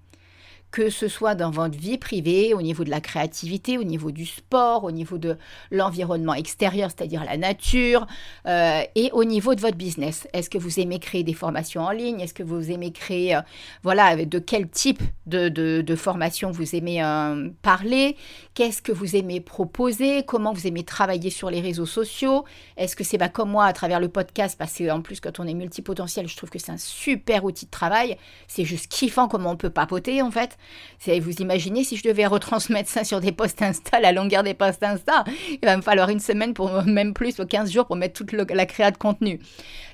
que 0.72 0.90
ce 0.90 1.08
soit 1.08 1.36
dans 1.36 1.50
votre 1.50 1.78
vie 1.78 1.98
privée, 1.98 2.54
au 2.54 2.62
niveau 2.62 2.84
de 2.84 2.90
la 2.90 3.02
créativité, 3.02 3.78
au 3.78 3.84
niveau 3.84 4.12
du 4.12 4.26
sport, 4.26 4.84
au 4.84 4.92
niveau 4.92 5.18
de 5.18 5.38
l'environnement 5.72 6.34
extérieur, 6.34 6.92
c'est-à-dire 6.92 7.24
la 7.24 7.38
nature, 7.38 8.06
euh, 8.46 8.82
et 8.96 9.10
au 9.14 9.24
niveau 9.24 9.56
de 9.56 9.62
votre 9.62 9.78
business. 9.78 10.28
Est-ce 10.34 10.50
que 10.50 10.58
vous 10.58 10.80
aimez 10.80 11.00
créer 11.00 11.24
des 11.24 11.34
formations 11.34 11.84
en 11.84 11.92
ligne? 11.92 12.20
Est-ce 12.20 12.34
que 12.34 12.44
vous 12.44 12.70
aimez 12.70 12.92
créer, 12.92 13.36
euh, 13.36 13.42
voilà, 13.84 14.26
de 14.26 14.40
quel 14.40 14.70
type 14.70 15.02
de, 15.26 15.50
de, 15.50 15.96
formation 15.96 16.52
vous 16.52 16.76
aimez 16.76 17.04
euh, 17.04 17.50
parler? 17.62 18.18
Qu'est-ce 18.54 18.82
que 18.82 18.92
vous 18.92 19.16
aimez 19.16 19.40
proposer? 19.40 20.24
Comment 20.28 20.54
vous 20.54 20.68
aimez 20.68 20.84
travailler 20.84 21.30
sur 21.30 21.50
les 21.50 21.62
réseaux 21.62 21.86
sociaux? 21.86 22.44
Est-ce 22.76 22.96
que 22.96 23.04
c'est 23.04 23.18
bah, 23.18 23.30
comme 23.30 23.50
moi 23.50 23.66
à 23.66 23.74
travers 23.74 24.00
le 24.00 24.10
podcast 24.10 24.58
Parce 24.60 24.78
qu'en 24.78 25.02
plus, 25.02 25.22
quand 25.22 25.40
on 25.40 25.48
est 25.48 25.54
multipotentiel, 25.54 26.28
je 26.28 26.36
trouve 26.36 26.50
que 26.50 26.60
c'est 26.60 26.72
un 26.72 26.78
super 26.78 27.46
outil 27.46 27.66
de 27.66 27.72
travail. 27.72 28.18
C'est 28.48 28.66
juste 28.66 28.92
kiffant 28.92 29.28
comment 29.28 29.52
on 29.52 29.58
peut 29.58 29.70
papoter 29.70 30.22
en 30.22 30.32
fait. 30.32 30.57
Vous 31.06 31.36
imaginez 31.42 31.84
si 31.84 31.98
je 31.98 32.04
devais 32.04 32.26
retransmettre 32.26 32.90
ça 32.90 33.04
sur 33.04 33.22
des 33.22 33.32
posts 33.32 33.62
Insta, 33.62 34.00
la 34.00 34.12
longueur 34.12 34.44
des 34.44 34.54
posts 34.54 34.84
Insta, 34.84 35.24
il 35.50 35.60
va 35.64 35.78
me 35.78 35.82
falloir 35.82 36.10
une 36.10 36.20
semaine, 36.20 36.54
pour 36.54 36.84
même 36.84 37.14
plus, 37.14 37.40
ou 37.40 37.46
15 37.46 37.72
jours 37.72 37.86
pour 37.86 37.96
mettre 37.96 38.14
toute 38.14 38.32
la 38.32 38.66
création 38.66 38.92
de 38.92 38.98
contenu. 38.98 39.40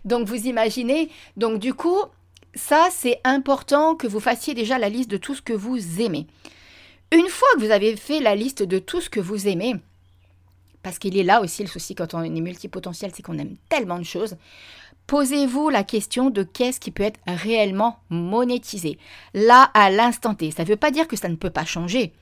Donc 0.06 0.28
vous 0.28 0.48
imaginez, 0.48 1.10
donc 1.38 1.60
du 1.60 1.74
coup, 1.74 2.00
ça 2.56 2.88
c'est 2.92 3.20
important 3.24 3.96
que 3.96 4.08
vous 4.08 4.20
fassiez 4.20 4.54
déjà 4.54 4.78
la 4.78 4.90
liste 4.90 5.10
de 5.10 5.18
tout 5.18 5.36
ce 5.36 5.42
que 5.42 5.54
vous 5.54 6.02
aimez. 6.02 6.28
Une 7.12 7.28
fois 7.28 7.48
que 7.56 7.60
vous 7.62 7.72
avez 7.72 7.96
fait 7.96 8.20
la 8.20 8.36
liste 8.36 8.64
de 8.64 8.80
tout 8.80 9.02
ce 9.02 9.10
que 9.10 9.20
vous 9.20 9.48
aimez, 9.48 9.76
parce 10.82 11.00
qu'il 11.00 11.18
est 11.18 11.24
là 11.24 11.42
aussi 11.42 11.64
le 11.64 11.70
souci 11.70 11.96
quand 11.96 12.14
on 12.14 12.24
est 12.24 12.30
multipotentiel, 12.30 13.12
c'est 13.16 13.22
qu'on 13.22 13.38
aime 13.38 13.56
tellement 13.70 14.00
de 14.00 14.04
choses. 14.04 14.36
Posez-vous 15.08 15.70
la 15.70 15.84
question 15.84 16.30
de 16.30 16.44
qu'est-ce 16.44 16.80
qui 16.80 16.92
peut 16.92 17.04
être 17.04 17.20
réellement 17.28 18.00
monétisé. 18.10 18.98
Là, 19.34 19.70
à 19.74 19.90
l'instant 19.90 20.34
T. 20.34 20.52
Ça 20.52 20.64
ne 20.64 20.68
veut 20.68 20.76
pas 20.78 20.92
dire 20.92 21.08
que 21.08 21.18
ça 21.18 21.30
ne 21.30 21.36
peut 21.36 21.50
pas 21.50 21.66
changer. 21.66 22.14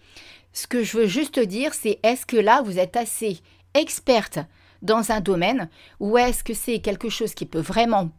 Ce 0.54 0.68
que 0.68 0.84
je 0.84 0.98
veux 0.98 1.08
juste 1.08 1.40
dire, 1.40 1.74
c'est 1.74 2.00
est-ce 2.04 2.26
que 2.26 2.38
là, 2.38 2.62
vous 2.62 2.80
êtes 2.80 2.98
assez 2.98 3.40
experte 3.74 4.40
dans 4.82 5.12
un 5.12 5.22
domaine 5.22 5.70
ou 6.00 6.18
est-ce 6.18 6.44
que 6.44 6.54
c'est 6.54 6.80
quelque 6.80 7.10
chose 7.10 7.34
qui 7.34 7.46
peut 7.46 7.60
vraiment 7.60 8.10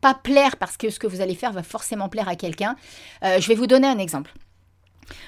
pas 0.00 0.14
plaire 0.14 0.56
parce 0.56 0.76
que 0.76 0.90
ce 0.90 0.98
que 0.98 1.06
vous 1.06 1.20
allez 1.20 1.34
faire 1.34 1.52
va 1.52 1.62
forcément 1.62 2.08
plaire 2.08 2.28
à 2.28 2.36
quelqu'un? 2.36 2.76
Euh, 3.24 3.40
je 3.40 3.48
vais 3.48 3.54
vous 3.54 3.66
donner 3.66 3.86
un 3.86 3.98
exemple. 3.98 4.34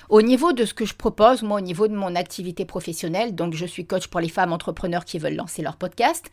Au 0.08 0.22
niveau 0.22 0.52
de 0.52 0.64
ce 0.64 0.74
que 0.74 0.84
je 0.84 0.94
propose, 0.94 1.42
moi, 1.42 1.58
au 1.58 1.60
niveau 1.60 1.88
de 1.88 1.94
mon 1.94 2.14
activité 2.14 2.64
professionnelle, 2.64 3.34
donc 3.34 3.54
je 3.54 3.66
suis 3.66 3.86
coach 3.86 4.06
pour 4.06 4.20
les 4.20 4.28
femmes 4.28 4.52
entrepreneurs 4.52 5.04
qui 5.04 5.18
veulent 5.18 5.34
lancer 5.34 5.62
leur 5.62 5.76
podcast. 5.76 6.30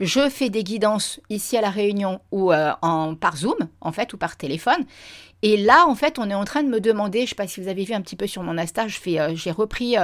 Je 0.00 0.28
fais 0.28 0.50
des 0.50 0.64
guidances 0.64 1.20
ici 1.30 1.56
à 1.56 1.60
La 1.60 1.70
Réunion 1.70 2.20
ou 2.30 2.52
euh, 2.52 2.72
en, 2.82 3.14
par 3.14 3.36
Zoom, 3.36 3.68
en 3.80 3.92
fait, 3.92 4.12
ou 4.12 4.18
par 4.18 4.36
téléphone. 4.36 4.84
Et 5.42 5.56
là, 5.56 5.86
en 5.86 5.94
fait, 5.94 6.18
on 6.18 6.28
est 6.28 6.34
en 6.34 6.44
train 6.44 6.62
de 6.62 6.68
me 6.68 6.80
demander, 6.80 7.20
je 7.20 7.24
ne 7.24 7.28
sais 7.28 7.34
pas 7.34 7.46
si 7.46 7.60
vous 7.60 7.68
avez 7.68 7.84
vu 7.84 7.94
un 7.94 8.02
petit 8.02 8.16
peu 8.16 8.26
sur 8.26 8.42
mon 8.42 8.58
Insta, 8.58 8.84
euh, 8.84 9.32
j'ai 9.34 9.50
repris 9.50 9.96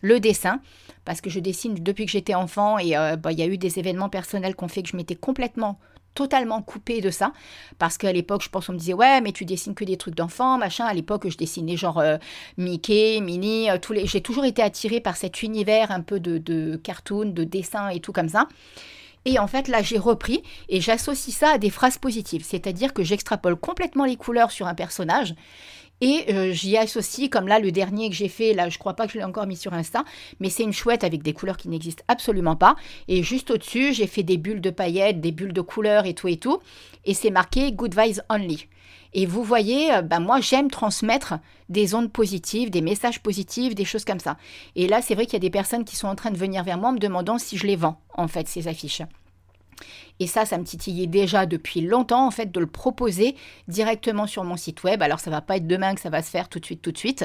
le 0.00 0.20
dessin 0.20 0.60
parce 1.04 1.20
que 1.20 1.30
je 1.30 1.40
dessine 1.40 1.74
depuis 1.74 2.06
que 2.06 2.12
j'étais 2.12 2.34
enfant 2.34 2.78
et 2.78 2.94
bah, 3.18 3.32
il 3.32 3.38
y 3.38 3.42
a 3.42 3.46
eu 3.46 3.58
des 3.58 3.78
événements 3.78 4.08
personnels 4.08 4.56
qui 4.56 4.64
ont 4.64 4.68
fait 4.68 4.82
que 4.82 4.88
je 4.88 4.96
m'étais 4.96 5.14
complètement 5.14 5.78
totalement 6.16 6.62
coupée 6.62 7.00
de 7.00 7.10
ça. 7.10 7.32
Parce 7.78 7.98
qu'à 7.98 8.12
l'époque, 8.12 8.42
je 8.42 8.48
pense, 8.48 8.68
on 8.68 8.72
me 8.72 8.78
disait, 8.78 8.94
ouais, 8.94 9.20
mais 9.20 9.30
tu 9.30 9.44
dessines 9.44 9.74
que 9.74 9.84
des 9.84 9.96
trucs 9.96 10.16
d'enfants, 10.16 10.58
machin. 10.58 10.84
À 10.86 10.94
l'époque, 10.94 11.28
je 11.28 11.36
dessinais 11.36 11.76
genre 11.76 12.00
euh, 12.00 12.16
Mickey, 12.56 13.20
Minnie, 13.20 13.70
euh, 13.70 13.78
tous 13.80 13.92
les. 13.92 14.06
J'ai 14.06 14.20
toujours 14.20 14.44
été 14.44 14.62
attirée 14.62 15.00
par 15.00 15.16
cet 15.16 15.42
univers 15.42 15.92
un 15.92 16.00
peu 16.00 16.18
de, 16.18 16.38
de 16.38 16.76
cartoon, 16.76 17.26
de 17.26 17.44
dessin 17.44 17.90
et 17.90 18.00
tout 18.00 18.12
comme 18.12 18.28
ça. 18.28 18.48
Et 19.26 19.40
en 19.40 19.48
fait, 19.48 19.68
là, 19.68 19.82
j'ai 19.82 19.98
repris 19.98 20.42
et 20.68 20.80
j'associe 20.80 21.36
ça 21.36 21.50
à 21.50 21.58
des 21.58 21.70
phrases 21.70 21.98
positives. 21.98 22.44
C'est-à-dire 22.44 22.94
que 22.94 23.02
j'extrapole 23.02 23.56
complètement 23.56 24.04
les 24.04 24.16
couleurs 24.16 24.52
sur 24.52 24.68
un 24.68 24.74
personnage 24.74 25.34
et 26.00 26.32
euh, 26.32 26.52
j'y 26.52 26.76
associe, 26.76 27.30
comme 27.30 27.48
là, 27.48 27.58
le 27.58 27.72
dernier 27.72 28.10
que 28.10 28.14
j'ai 28.14 28.28
fait, 28.28 28.52
là, 28.52 28.68
je 28.68 28.78
crois 28.78 28.94
pas 28.94 29.06
que 29.06 29.12
je 29.12 29.18
l'ai 29.18 29.24
encore 29.24 29.46
mis 29.46 29.56
sur 29.56 29.72
Insta, 29.72 30.04
mais 30.40 30.50
c'est 30.50 30.62
une 30.62 30.72
chouette 30.72 31.04
avec 31.04 31.22
des 31.22 31.32
couleurs 31.32 31.56
qui 31.56 31.68
n'existent 31.68 32.04
absolument 32.08 32.56
pas. 32.56 32.76
Et 33.08 33.22
juste 33.22 33.50
au-dessus, 33.50 33.94
j'ai 33.94 34.06
fait 34.06 34.22
des 34.22 34.36
bulles 34.36 34.60
de 34.60 34.70
paillettes, 34.70 35.20
des 35.20 35.32
bulles 35.32 35.52
de 35.52 35.60
couleurs 35.60 36.06
et 36.06 36.14
tout 36.14 36.28
et 36.28 36.36
tout. 36.36 36.60
Et 37.04 37.14
c'est 37.14 37.30
marqué 37.30 37.72
Good 37.72 37.98
Vibes 37.98 38.20
Only. 38.28 38.66
Et 39.14 39.24
vous 39.24 39.42
voyez, 39.42 40.02
bah, 40.02 40.20
moi, 40.20 40.40
j'aime 40.40 40.70
transmettre 40.70 41.34
des 41.70 41.94
ondes 41.94 42.12
positives, 42.12 42.70
des 42.70 42.82
messages 42.82 43.22
positifs, 43.22 43.74
des 43.74 43.86
choses 43.86 44.04
comme 44.04 44.20
ça. 44.20 44.36
Et 44.74 44.86
là, 44.88 45.00
c'est 45.00 45.14
vrai 45.14 45.24
qu'il 45.24 45.34
y 45.34 45.36
a 45.36 45.40
des 45.40 45.50
personnes 45.50 45.84
qui 45.84 45.96
sont 45.96 46.08
en 46.08 46.14
train 46.14 46.30
de 46.30 46.36
venir 46.36 46.62
vers 46.64 46.76
moi 46.76 46.92
me 46.92 46.98
demandant 46.98 47.38
si 47.38 47.56
je 47.56 47.66
les 47.66 47.76
vends, 47.76 48.00
en 48.14 48.28
fait, 48.28 48.46
ces 48.46 48.68
affiches. 48.68 49.02
Et 50.20 50.26
ça, 50.26 50.44
ça 50.44 50.58
me 50.58 50.64
titillait 50.64 51.06
déjà 51.06 51.46
depuis 51.46 51.80
longtemps, 51.80 52.26
en 52.26 52.30
fait, 52.30 52.50
de 52.50 52.60
le 52.60 52.66
proposer 52.66 53.36
directement 53.68 54.26
sur 54.26 54.44
mon 54.44 54.56
site 54.56 54.82
web. 54.84 55.02
Alors, 55.02 55.20
ça 55.20 55.30
va 55.30 55.40
pas 55.40 55.56
être 55.56 55.66
demain 55.66 55.94
que 55.94 56.00
ça 56.00 56.10
va 56.10 56.22
se 56.22 56.30
faire 56.30 56.48
tout 56.48 56.58
de 56.58 56.64
suite, 56.64 56.82
tout 56.82 56.92
de 56.92 56.98
suite. 56.98 57.24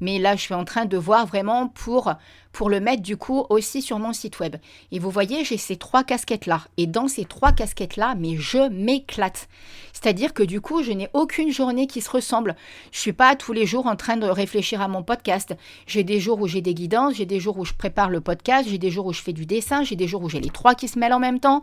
Mais 0.00 0.18
là, 0.18 0.36
je 0.36 0.40
suis 0.40 0.54
en 0.54 0.64
train 0.64 0.86
de 0.86 0.96
voir 0.96 1.26
vraiment 1.26 1.68
pour, 1.68 2.12
pour 2.52 2.70
le 2.70 2.80
mettre, 2.80 3.02
du 3.02 3.16
coup, 3.16 3.44
aussi 3.50 3.82
sur 3.82 3.98
mon 3.98 4.12
site 4.12 4.40
web. 4.40 4.56
Et 4.90 4.98
vous 4.98 5.10
voyez, 5.10 5.44
j'ai 5.44 5.58
ces 5.58 5.76
trois 5.76 6.04
casquettes-là. 6.04 6.62
Et 6.76 6.86
dans 6.86 7.08
ces 7.08 7.24
trois 7.24 7.52
casquettes-là, 7.52 8.14
mais 8.16 8.36
je 8.36 8.68
m'éclate. 8.70 9.48
C'est-à-dire 9.92 10.32
que 10.32 10.42
du 10.42 10.60
coup, 10.60 10.82
je 10.82 10.92
n'ai 10.92 11.08
aucune 11.12 11.52
journée 11.52 11.86
qui 11.86 12.00
se 12.00 12.10
ressemble. 12.10 12.56
Je 12.92 12.98
suis 12.98 13.12
pas 13.12 13.36
tous 13.36 13.52
les 13.52 13.66
jours 13.66 13.86
en 13.86 13.96
train 13.96 14.16
de 14.16 14.26
réfléchir 14.26 14.80
à 14.80 14.88
mon 14.88 15.02
podcast. 15.02 15.54
J'ai 15.86 16.04
des 16.04 16.20
jours 16.20 16.40
où 16.40 16.46
j'ai 16.46 16.62
des 16.62 16.74
guidances, 16.74 17.16
j'ai 17.16 17.26
des 17.26 17.40
jours 17.40 17.58
où 17.58 17.64
je 17.64 17.74
prépare 17.74 18.08
le 18.08 18.20
podcast, 18.20 18.68
j'ai 18.68 18.78
des 18.78 18.90
jours 18.90 19.06
où 19.06 19.12
je 19.12 19.20
fais 19.20 19.32
du 19.32 19.46
dessin, 19.46 19.82
j'ai 19.82 19.96
des 19.96 20.06
jours 20.06 20.22
où 20.22 20.28
j'ai 20.28 20.40
les 20.40 20.50
trois 20.50 20.74
qui 20.74 20.88
se 20.88 20.98
mêlent 20.98 21.12
en 21.12 21.18
même 21.18 21.40
temps. 21.40 21.62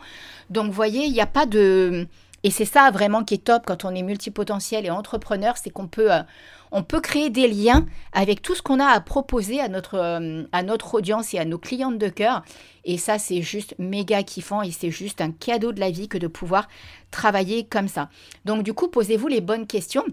Donc, 0.50 0.67
vous 0.68 0.74
voyez, 0.74 1.06
il 1.06 1.14
n'y 1.14 1.22
a 1.22 1.28
pas 1.28 1.46
de... 1.46 2.08
Et 2.44 2.52
c'est 2.52 2.66
ça 2.66 2.92
vraiment 2.92 3.24
qui 3.24 3.34
est 3.34 3.44
top 3.44 3.64
quand 3.66 3.84
on 3.84 3.96
est 3.96 4.04
multipotentiel 4.04 4.86
et 4.86 4.90
entrepreneur, 4.92 5.58
c'est 5.58 5.72
qu'on 5.72 5.88
peut, 5.88 6.14
euh, 6.14 6.82
peut 6.88 7.02
créer 7.02 7.30
des 7.30 7.48
liens 7.48 7.86
avec 8.14 8.42
tout 8.42 8.54
ce 8.54 8.62
qu'on 8.62 8.80
a 8.80 8.86
à 8.86 9.02
proposer 9.02 9.60
à 9.60 9.68
notre, 9.68 9.96
euh, 9.96 10.44
à 10.52 10.62
notre 10.62 10.94
audience 10.94 11.34
et 11.34 11.40
à 11.40 11.46
nos 11.46 11.58
clientes 11.58 11.98
de 11.98 12.10
cœur. 12.10 12.44
Et 12.86 12.98
ça, 12.98 13.18
c'est 13.18 13.42
juste 13.42 13.74
méga 13.80 14.22
kiffant 14.24 14.62
et 14.62 14.72
c'est 14.72 14.92
juste 14.92 15.20
un 15.20 15.32
cadeau 15.32 15.72
de 15.72 15.80
la 15.80 15.90
vie 15.90 16.08
que 16.08 16.20
de 16.20 16.28
pouvoir 16.28 16.68
travailler 17.10 17.66
comme 17.66 17.88
ça. 17.88 18.10
Donc 18.46 18.64
du 18.64 18.74
coup, 18.74 18.88
posez-vous 18.88 19.28
les 19.28 19.42
bonnes 19.42 19.68
questions 19.68 20.06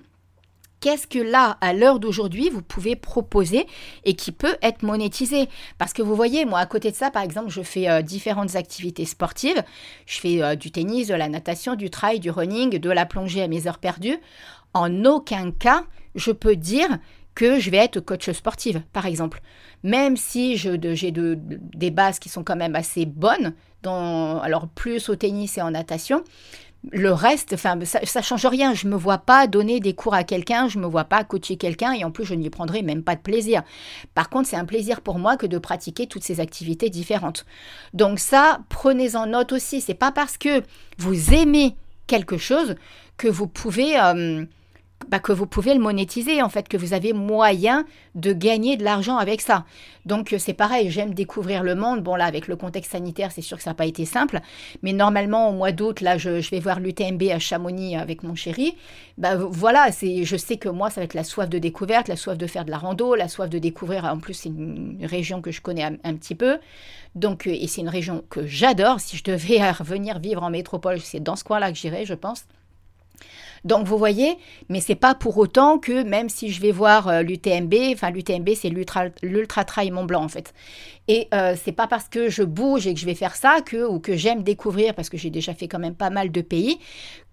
qu'est-ce 0.85 1.07
que 1.07 1.19
là, 1.19 1.57
à 1.63 1.73
l'heure 1.73 1.99
d'aujourd'hui, 1.99 2.51
vous 2.51 2.61
pouvez 2.61 2.95
proposer 2.95 3.67
et 4.05 4.13
qui 4.13 4.33
peut 4.33 4.59
être 4.61 4.83
monétisé 4.83 5.49
Parce 5.79 5.95
que 5.95 6.03
vous 6.03 6.15
voyez, 6.15 6.45
moi, 6.45 6.59
à 6.59 6.67
côté 6.67 6.91
de 6.91 6.95
ça, 6.95 7.11
par 7.11 7.23
exemple, 7.23 7.49
je 7.49 7.63
fais 7.63 7.89
euh, 7.89 8.03
différentes 8.03 8.55
activités 8.55 9.07
sportives. 9.07 9.63
Je 10.05 10.21
fais 10.21 10.43
euh, 10.43 10.57
du 10.57 10.71
tennis, 10.71 11.09
de 11.09 11.15
la 11.15 11.31
natation, 11.31 11.75
du 11.75 11.89
trail, 11.89 12.21
du 12.21 12.31
running, 12.31 12.79
de 12.79 12.91
la 12.91 13.07
plongée 13.07 13.43
à 13.43 13.49
mes 13.49 13.67
heures 13.67 13.79
perdues. 13.79 14.19
En 14.75 15.07
aucun 15.07 15.53
cas, 15.53 15.85
je 16.17 16.33
peux 16.33 16.55
dire 16.55 16.99
que 17.35 17.59
je 17.59 17.71
vais 17.71 17.79
être 17.79 18.01
coach 18.01 18.31
sportive, 18.33 18.83
par 18.93 19.07
exemple. 19.07 19.41
Même 19.85 20.19
si 20.19 20.59
j'ai 20.59 20.77
de, 20.77 21.39
des 21.41 21.91
bases 21.91 22.19
qui 22.19 22.29
sont 22.29 22.45
quand 22.45 22.57
même 22.57 22.77
assez 22.77 23.07
bonnes, 23.07 23.55
dans, 23.81 24.39
alors 24.41 24.69
plus 24.69 25.09
au 25.09 25.17
tennis 25.17 25.57
et 25.57 25.63
en 25.63 25.71
natation, 25.71 26.25
le 26.93 27.13
reste, 27.13 27.57
ça, 27.57 27.75
ne 27.77 28.23
change 28.23 28.47
rien. 28.47 28.75
Je 28.75 28.87
me 28.87 28.97
vois 28.97 29.19
pas 29.19 29.47
donner 29.47 29.81
des 29.81 29.95
cours 29.95 30.15
à 30.15 30.25
quelqu'un, 30.25 30.69
je 30.69 30.79
me 30.79 30.87
vois 30.87 31.05
pas 31.05 31.25
coacher 31.25 31.57
quelqu'un, 31.57 31.93
et 31.93 32.05
en 32.05 32.11
plus, 32.11 32.25
je 32.25 32.35
n'y 32.35 32.51
prendrai 32.51 32.83
même 32.83 33.03
pas 33.03 33.17
de 33.17 33.21
plaisir. 33.21 33.63
Par 34.15 34.29
contre, 34.29 34.49
c'est 34.49 34.57
un 34.57 34.65
plaisir 34.65 35.01
pour 35.01 35.19
moi 35.19 35.37
que 35.37 35.47
de 35.47 35.59
pratiquer 35.59 36.07
toutes 36.07 36.25
ces 36.25 36.41
activités 36.41 36.91
différentes. 36.91 37.47
Donc 37.93 38.19
ça, 38.19 38.61
prenez-en 38.69 39.27
note 39.27 39.53
aussi. 39.53 39.81
C'est 39.81 39.95
pas 39.95 40.13
parce 40.13 40.37
que 40.37 40.63
vous 40.99 41.35
aimez 41.35 41.77
quelque 42.07 42.37
chose 42.37 42.75
que 43.17 43.29
vous 43.29 43.47
pouvez 43.47 43.99
euh, 43.99 44.45
bah, 45.09 45.19
que 45.19 45.33
vous 45.33 45.47
pouvez 45.47 45.75
le 45.75 45.81
monétiser, 45.81 46.43
en 46.43 46.49
fait, 46.49 46.69
que 46.69 46.77
vous 46.77 46.93
avez 46.93 47.13
moyen 47.13 47.85
de 48.15 48.33
gagner 48.33 48.77
de 48.77 48.85
l'argent 48.85 49.17
avec 49.17 49.41
ça. 49.41 49.65
Donc 50.07 50.33
euh, 50.33 50.39
c'est 50.39 50.53
pareil, 50.53 50.91
j'aime 50.91 51.15
découvrir 51.15 51.63
le 51.63 51.75
monde. 51.75 52.03
Bon 52.03 52.15
là, 52.15 52.27
avec 52.27 52.49
le 52.49 52.57
contexte 52.57 52.93
sanitaire, 52.93 53.33
c'est 53.33 53.43
sûr 53.43 53.57
que 53.57 53.63
ça 53.63 53.71
n'a 53.71 53.75
pas 53.75 53.87
été 53.87 54.05
simple, 54.05 54.41
mais 54.83 54.93
normalement 54.93 55.49
au 55.49 55.53
mois 55.53 55.73
d'août, 55.73 56.01
là, 56.01 56.19
je, 56.19 56.49
vais 56.51 56.61
voir 56.61 56.81
l'UTMB 56.81 57.23
à 57.33 57.39
Chamonix 57.39 57.97
avec 57.97 58.23
mon 58.23 58.35
chéri. 58.35 58.77
Bah 59.19 59.37
voilà, 59.37 59.91
c'est, 59.93 60.25
je 60.25 60.37
sais 60.37 60.57
que 60.57 60.69
moi, 60.69 60.91
ça 60.91 61.01
va 61.01 61.05
être 61.05 61.15
la 61.15 61.25
soif 61.25 61.49
de 61.49 61.59
découverte, 61.59 62.09
la 62.09 62.17
soif 62.17 62.37
de 62.37 62.47
faire 62.47 62.65
de 62.65 62.71
la 62.71 62.79
rando, 62.79 63.15
la 63.15 63.29
soif 63.29 63.49
de 63.49 63.59
découvrir. 63.59 64.05
En 64.05 64.19
plus, 64.19 64.35
c'est 64.35 64.49
une 64.49 64.99
région 65.03 65.41
que 65.41 65.51
je 65.51 65.61
connais 65.61 65.85
un, 65.85 65.97
un 66.05 66.15
petit 66.15 66.35
peu. 66.35 66.59
Donc, 67.15 67.47
euh, 67.47 67.51
et 67.53 67.67
c'est 67.67 67.81
une 67.81 67.89
région 67.89 68.25
que 68.29 68.47
j'adore. 68.47 69.01
Si 69.01 69.17
je 69.17 69.25
devais 69.25 69.71
revenir 69.71 70.19
vivre 70.19 70.43
en 70.43 70.51
métropole, 70.51 71.01
c'est 71.01 71.21
dans 71.21 71.37
ce 71.37 71.45
coin-là 71.45 71.73
que 71.73 71.79
j'irais, 71.79 72.05
je 72.05 72.15
pense. 72.15 72.45
Donc 73.65 73.87
vous 73.87 73.97
voyez, 73.97 74.37
mais 74.69 74.81
c'est 74.81 74.95
pas 74.95 75.15
pour 75.15 75.39
autant 75.39 75.79
que 75.79 76.03
même 76.03 76.29
si 76.29 76.51
je 76.51 76.61
vais 76.61 76.71
voir 76.71 77.09
euh, 77.09 77.23
l'UTMB, 77.23 77.75
enfin 77.93 78.11
l'UTMB 78.11 78.51
c'est 78.55 78.69
l'ultra 78.69 79.65
trail 79.65 79.91
Mont 79.91 80.05
Blanc 80.05 80.25
en 80.25 80.29
fait. 80.29 80.53
Et 81.07 81.29
euh, 81.35 81.55
c'est 81.63 81.73
pas 81.73 81.87
parce 81.87 82.09
que 82.09 82.31
je 82.31 82.43
bouge 82.43 82.87
et 82.87 82.95
que 82.95 83.01
je 83.01 83.05
vais 83.05 83.15
faire 83.15 83.37
ça 83.37 83.61
que 83.61 83.87
ou 83.87 84.01
que 84.01 84.17
j'aime 84.17 84.43
découvrir 84.43 84.95
parce 84.95 85.11
que 85.11 85.19
j'ai 85.19 85.31
déjà 85.31 85.53
fait 85.53 85.69
quand 85.69 85.79
même 85.79 85.95
pas 85.95 86.11
mal 86.11 86.33
de 86.33 86.41
pays 86.41 86.79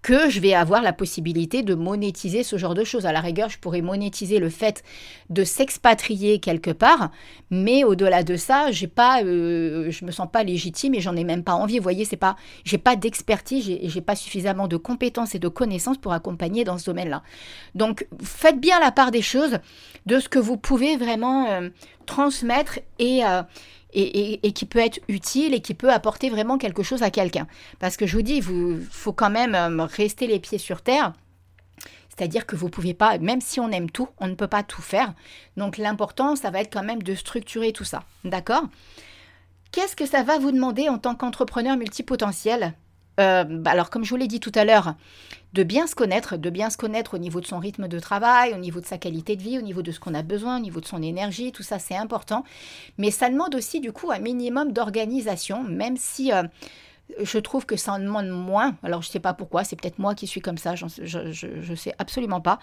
que 0.02 0.28
je 0.28 0.40
vais 0.40 0.52
avoir 0.52 0.82
la 0.82 0.92
possibilité 0.92 1.62
de 1.62 1.74
monétiser 1.74 2.42
ce 2.42 2.58
genre 2.58 2.74
de 2.74 2.82
choses. 2.82 3.06
À 3.06 3.12
la 3.12 3.20
rigueur, 3.20 3.48
je 3.48 3.58
pourrais 3.58 3.82
monétiser 3.82 4.40
le 4.40 4.50
fait 4.50 4.82
de 5.30 5.44
s'expatrier 5.44 6.40
quelque 6.40 6.72
part, 6.72 7.12
mais 7.50 7.84
au-delà 7.84 8.24
de 8.24 8.36
ça, 8.36 8.72
j'ai 8.72 8.88
pas, 8.88 9.22
euh, 9.22 9.90
je 9.90 10.04
me 10.04 10.10
sens 10.10 10.28
pas 10.30 10.42
légitime 10.42 10.94
et 10.94 11.00
j'en 11.00 11.14
ai 11.14 11.22
même 11.22 11.44
pas 11.44 11.54
envie. 11.54 11.78
Vous 11.78 11.84
voyez, 11.84 12.04
c'est 12.04 12.16
pas, 12.16 12.36
j'ai 12.64 12.78
pas 12.78 12.96
d'expertise, 12.96 13.64
j'ai, 13.64 13.88
j'ai 13.88 14.00
pas 14.00 14.16
suffisamment 14.16 14.66
de 14.66 14.76
compétences 14.76 15.36
et 15.36 15.38
de 15.38 15.48
connaissances 15.48 15.98
pour 15.98 16.12
accompagner 16.12 16.64
dans 16.64 16.78
ce 16.78 16.86
domaine-là. 16.86 17.22
Donc, 17.76 18.08
faites 18.22 18.60
bien 18.60 18.80
la 18.80 18.90
part 18.90 19.12
des 19.12 19.22
choses, 19.22 19.58
de 20.06 20.18
ce 20.18 20.28
que 20.28 20.40
vous 20.40 20.56
pouvez 20.56 20.96
vraiment 20.96 21.48
euh, 21.48 21.68
transmettre 22.04 22.78
euh, 23.00 23.42
et, 23.92 24.46
et, 24.46 24.52
qui 24.52 24.64
peut 24.64 24.78
être 24.78 25.00
utile 25.08 25.54
et 25.54 25.60
qui 25.60 25.74
peut 25.74 25.90
apporter 25.90 26.30
vraiment 26.30 26.58
quelque 26.58 26.82
chose 26.82 27.02
à 27.02 27.10
quelqu'un. 27.10 27.46
Parce 27.78 27.96
que 27.96 28.06
je 28.06 28.16
vous 28.16 28.22
dis, 28.22 28.36
il 28.36 28.86
faut 28.90 29.12
quand 29.12 29.30
même 29.30 29.54
euh, 29.54 29.84
rester 29.84 30.26
les 30.26 30.38
pieds 30.38 30.58
sur 30.58 30.82
terre. 30.82 31.12
C'est-à-dire 32.08 32.46
que 32.46 32.56
vous 32.56 32.68
pouvez 32.68 32.92
pas, 32.92 33.16
même 33.18 33.40
si 33.40 33.58
on 33.58 33.70
aime 33.70 33.90
tout, 33.90 34.08
on 34.18 34.28
ne 34.28 34.34
peut 34.34 34.46
pas 34.46 34.62
tout 34.62 34.82
faire. 34.82 35.14
Donc 35.56 35.78
l'important, 35.78 36.36
ça 36.36 36.50
va 36.50 36.60
être 36.60 36.72
quand 36.72 36.84
même 36.84 37.02
de 37.02 37.14
structurer 37.14 37.72
tout 37.72 37.84
ça. 37.84 38.02
D'accord? 38.24 38.64
Qu'est-ce 39.72 39.96
que 39.96 40.04
ça 40.04 40.22
va 40.22 40.38
vous 40.38 40.52
demander 40.52 40.90
en 40.90 40.98
tant 40.98 41.14
qu'entrepreneur 41.14 41.78
multipotentiel? 41.78 42.74
Euh, 43.20 43.44
bah, 43.44 43.70
alors, 43.72 43.90
comme 43.90 44.04
je 44.04 44.10
vous 44.10 44.16
l'ai 44.16 44.26
dit 44.26 44.40
tout 44.40 44.52
à 44.54 44.64
l'heure, 44.64 44.94
de 45.52 45.62
bien 45.62 45.86
se 45.86 45.94
connaître, 45.94 46.36
de 46.36 46.50
bien 46.50 46.70
se 46.70 46.76
connaître 46.76 47.14
au 47.14 47.18
niveau 47.18 47.40
de 47.40 47.46
son 47.46 47.58
rythme 47.58 47.88
de 47.88 47.98
travail, 47.98 48.54
au 48.54 48.58
niveau 48.58 48.80
de 48.80 48.86
sa 48.86 48.96
qualité 48.96 49.36
de 49.36 49.42
vie, 49.42 49.58
au 49.58 49.62
niveau 49.62 49.82
de 49.82 49.92
ce 49.92 50.00
qu'on 50.00 50.14
a 50.14 50.22
besoin, 50.22 50.56
au 50.56 50.60
niveau 50.60 50.80
de 50.80 50.86
son 50.86 51.02
énergie, 51.02 51.52
tout 51.52 51.62
ça 51.62 51.78
c'est 51.78 51.96
important. 51.96 52.44
Mais 52.96 53.10
ça 53.10 53.28
demande 53.28 53.54
aussi 53.54 53.80
du 53.80 53.92
coup 53.92 54.10
un 54.10 54.18
minimum 54.18 54.72
d'organisation, 54.72 55.62
même 55.62 55.96
si 55.98 56.32
euh, 56.32 56.44
je 57.20 57.38
trouve 57.38 57.66
que 57.66 57.76
ça 57.76 57.92
en 57.92 57.98
demande 57.98 58.28
moins. 58.28 58.76
Alors, 58.82 59.02
je 59.02 59.08
ne 59.08 59.12
sais 59.12 59.20
pas 59.20 59.34
pourquoi, 59.34 59.64
c'est 59.64 59.76
peut-être 59.76 59.98
moi 59.98 60.14
qui 60.14 60.26
suis 60.26 60.40
comme 60.40 60.58
ça, 60.58 60.74
je 60.74 60.84
ne 61.18 61.74
sais 61.74 61.94
absolument 61.98 62.40
pas. 62.40 62.58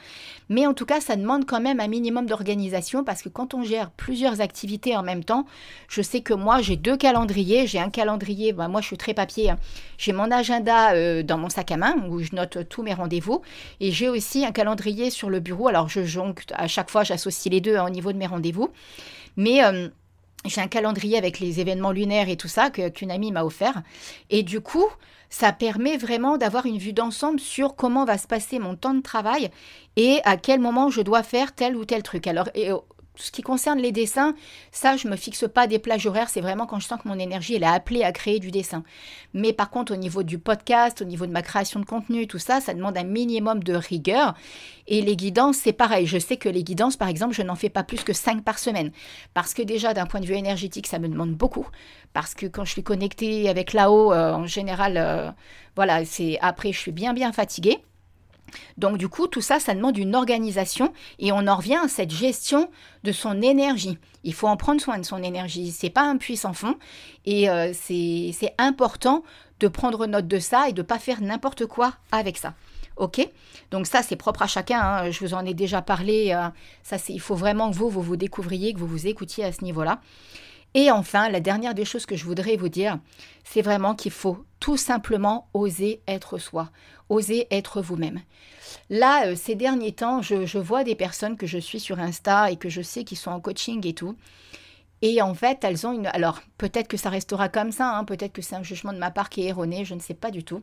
Mais 0.50 0.66
en 0.68 0.74
tout 0.74 0.86
cas, 0.86 1.02
ça 1.02 1.16
demande 1.16 1.46
quand 1.46 1.62
même 1.62 1.80
un 1.80 1.88
minimum 1.88 2.26
d'organisation 2.26 3.04
parce 3.04 3.22
que 3.22 3.30
quand 3.30 3.54
on 3.54 3.64
gère 3.64 3.92
plusieurs 3.92 4.42
activités 4.42 4.96
en 4.96 5.04
même 5.04 5.24
temps, 5.24 5.46
je 5.88 6.02
sais 6.02 6.22
que 6.22 6.34
moi, 6.34 6.62
j'ai 6.62 6.76
deux 6.76 6.98
calendriers. 6.98 7.68
J'ai 7.68 7.80
un 7.80 7.90
calendrier, 7.90 8.54
bah, 8.54 8.68
moi, 8.68 8.82
je 8.82 8.88
suis 8.88 8.98
très 8.98 9.14
papier. 9.14 9.52
Hein. 9.52 9.58
J'ai 9.98 10.14
mon 10.14 10.32
agenda 10.32 10.94
euh, 10.94 11.24
dans 11.24 11.38
mon 11.38 11.50
sac 11.50 11.72
à 11.72 11.78
main 11.78 11.96
où 12.08 12.22
je 12.22 12.36
note 12.36 12.68
tous 12.70 12.84
mes 12.84 12.94
rendez-vous. 12.94 13.42
Et 13.80 13.92
j'ai 13.92 14.10
aussi 14.10 14.46
un 14.46 14.52
calendrier 14.52 15.10
sur 15.10 15.30
le 15.30 15.40
bureau. 15.40 15.68
Alors, 15.68 15.90
je 15.90 16.04
jonque, 16.04 16.44
à 16.54 16.68
chaque 16.68 16.90
fois, 16.90 17.04
j'associe 17.04 17.52
les 17.52 17.62
deux 17.62 17.76
hein, 17.76 17.86
au 17.86 17.90
niveau 17.90 18.12
de 18.12 18.18
mes 18.18 18.28
rendez-vous. 18.28 18.70
Mais... 19.38 19.64
Euh, 19.64 19.90
j'ai 20.46 20.62
un 20.62 20.68
calendrier 20.68 21.18
avec 21.18 21.40
les 21.40 21.60
événements 21.60 21.92
lunaires 21.92 22.30
et 22.30 22.38
tout 22.38 22.48
ça 22.48 22.70
qu'une 22.70 23.12
amie 23.12 23.32
m'a 23.32 23.44
offert. 23.44 23.82
Et 24.30 24.44
du 24.44 24.62
coup, 24.62 24.86
ça 25.30 25.52
permet 25.52 25.98
vraiment 25.98 26.38
d'avoir 26.38 26.66
une 26.66 26.78
vue 26.78 26.94
d'ensemble 26.94 27.40
sur 27.40 27.76
comment 27.76 28.06
va 28.06 28.18
se 28.18 28.28
passer 28.28 28.58
mon 28.58 28.76
temps 28.76 28.94
de 28.94 29.02
travail 29.02 29.52
et 29.96 30.20
à 30.24 30.38
quel 30.38 30.60
moment 30.60 30.90
je 30.90 31.02
dois 31.02 31.24
faire 31.24 31.54
tel 31.54 31.76
ou 31.76 31.86
tel 31.86 32.04
truc. 32.04 32.26
Alors, 32.26 32.50
ce 33.20 33.32
qui 33.32 33.42
concerne 33.42 33.80
les 33.80 33.92
dessins, 33.92 34.34
ça, 34.72 34.96
je 34.96 35.08
me 35.08 35.16
fixe 35.16 35.46
pas 35.54 35.68
des 35.68 35.78
plages 35.78 36.06
horaires. 36.06 36.30
C'est 36.30 36.42
vraiment 36.42 36.66
quand 36.66 36.80
je 36.80 36.88
sens 36.88 37.02
que 37.02 37.08
mon 37.08 37.20
énergie, 37.20 37.56
est 37.56 37.64
appelée 37.64 38.04
à 38.04 38.12
créer 38.12 38.40
du 38.40 38.50
dessin. 38.50 38.84
Mais 39.34 39.54
par 39.54 39.70
contre, 39.70 39.94
au 39.94 39.98
niveau 39.98 40.24
du 40.24 40.40
podcast, 40.40 41.02
au 41.02 41.06
niveau 41.06 41.26
de 41.26 41.32
ma 41.32 41.42
création 41.42 41.80
de 41.80 41.86
contenu, 41.86 42.28
tout 42.28 42.40
ça, 42.40 42.62
ça 42.62 42.74
demande 42.74 42.98
un 42.98 43.04
minimum 43.04 43.62
de 43.64 43.74
rigueur. 43.74 44.36
Et 44.88 45.02
les 45.02 45.16
guidances, 45.16 45.58
c'est 45.58 45.74
pareil. 45.74 46.08
Je 46.08 46.18
sais 46.18 46.38
que 46.38 46.50
les 46.50 46.64
guidances, 46.64 46.98
par 46.98 47.10
exemple, 47.10 47.34
je 47.34 47.42
n'en 47.42 47.56
fais 47.56 47.70
pas 47.70 47.84
plus 47.84 48.04
que 48.04 48.14
5 48.14 48.44
par 48.44 48.58
semaine. 48.58 48.92
Parce 49.34 49.54
que 49.54 49.62
déjà, 49.62 49.94
d'un 49.94 50.06
point 50.06 50.22
de 50.22 50.26
vue 50.26 50.36
énergétique, 50.36 50.88
ça 50.88 51.00
me 51.00 51.08
demande 51.10 51.34
beaucoup. 51.34 51.68
Parce 52.14 52.34
que 52.34 52.46
quand 52.46 52.66
je 52.66 52.72
suis 52.72 52.84
connectée 52.84 53.50
avec 53.50 53.74
là-haut, 53.74 54.14
euh, 54.14 54.34
en 54.34 54.48
général, 54.48 54.96
euh, 54.98 55.30
voilà, 55.76 56.06
c'est 56.06 56.40
après, 56.42 56.72
je 56.72 56.80
suis 56.80 56.92
bien, 56.92 57.14
bien 57.14 57.32
fatiguée. 57.34 57.80
Donc 58.78 58.98
du 58.98 59.08
coup, 59.08 59.28
tout 59.28 59.42
ça, 59.42 59.60
ça 59.60 59.74
demande 59.74 59.98
une 59.98 60.16
organisation 60.16 60.94
et 61.20 61.32
on 61.32 61.48
en 61.48 61.56
revient 61.56 61.80
à 61.84 61.88
cette 61.88 62.12
gestion 62.12 62.70
de 63.04 63.12
son 63.12 63.42
énergie. 63.42 63.98
Il 64.24 64.34
faut 64.34 64.48
en 64.48 64.58
prendre 64.58 64.82
soin 64.82 64.98
de 64.98 65.06
son 65.06 65.24
énergie. 65.24 65.72
C'est 65.72 65.90
pas 65.90 66.04
un 66.04 66.18
puissant 66.18 66.54
fond 66.54 66.76
et 67.26 67.50
euh, 67.50 67.72
c'est 67.74 68.54
important 68.58 69.24
de 69.60 69.68
prendre 69.68 70.06
note 70.06 70.28
de 70.28 70.40
ça 70.40 70.70
et 70.70 70.74
de 70.74 70.82
pas 70.82 71.00
faire 71.00 71.22
n'importe 71.22 71.66
quoi 71.66 71.94
avec 72.12 72.38
ça. 72.38 72.54
Ok? 72.98 73.26
Donc 73.72 73.88
ça, 73.88 74.04
c'est 74.04 74.18
propre 74.18 74.42
à 74.42 74.48
chacun. 74.48 74.80
Hein. 74.82 75.12
Je 75.12 75.20
vous 75.20 75.34
en 75.34 75.46
ai 75.46 75.54
déjà 75.54 75.82
parlé. 75.82 76.34
Euh, 76.34 76.50
ça, 76.84 76.98
c'est 76.98 77.14
il 77.14 77.22
faut 77.22 77.36
vraiment 77.36 77.72
que 77.72 77.76
vous, 77.76 77.90
vous 77.90 78.02
vous 78.02 78.18
découvriez, 78.18 78.74
que 78.74 78.80
vous 78.80 78.88
vous 78.88 79.08
écoutiez 79.08 79.46
à 79.46 79.52
ce 79.52 79.64
niveau-là. 79.64 80.02
Et 80.76 80.92
enfin, 80.92 81.30
la 81.30 81.40
dernière 81.40 81.74
des 81.74 81.86
choses 81.86 82.06
que 82.06 82.16
je 82.16 82.26
voudrais 82.26 82.56
vous 82.56 82.70
dire, 82.70 83.00
c'est 83.44 83.62
vraiment 83.62 83.96
qu'il 83.96 84.12
faut 84.12 84.46
tout 84.60 84.78
simplement 84.78 85.50
oser 85.54 86.02
être 86.08 86.38
soi, 86.38 86.70
oser 87.10 87.48
être 87.50 87.82
vous-même. 87.82 88.22
Là, 88.90 89.28
euh, 89.28 89.36
ces 89.36 89.56
derniers 89.56 89.94
temps, 89.94 90.22
je, 90.22 90.58
vois 90.58 90.84
des 90.84 90.96
personnes 90.96 91.38
que 91.38 91.48
je 91.48 91.58
suis 91.58 91.80
sur 91.80 92.00
Insta 92.00 92.52
et 92.52 92.58
que 92.58 92.70
je 92.70 92.82
sais 92.82 93.04
qui 93.04 93.16
sont 93.16 93.32
en 93.32 93.40
coaching 93.40 93.86
et 93.88 93.94
tout. 93.94 94.16
Et 95.02 95.22
en 95.22 95.34
fait, 95.34 95.64
elles 95.64 95.88
ont 95.88 95.94
une... 95.94 96.08
Alors, 96.08 96.42
peut-être 96.58 96.88
que 96.88 96.98
ça 96.98 97.10
restera 97.10 97.50
comme 97.50 97.72
ça, 97.72 97.96
hein, 97.96 98.04
peut-être 98.04 98.34
que 98.34 98.42
c'est 98.42 98.56
un 98.56 98.64
jugement 98.64 98.94
de 98.94 98.98
ma 98.98 99.12
part 99.12 99.30
qui 99.30 99.42
est 99.42 99.48
erroné, 99.48 99.86
je 99.86 99.96
ne 99.96 100.00
sais 100.00 100.14
pas 100.14 100.30
du 100.30 100.44
tout. 100.44 100.62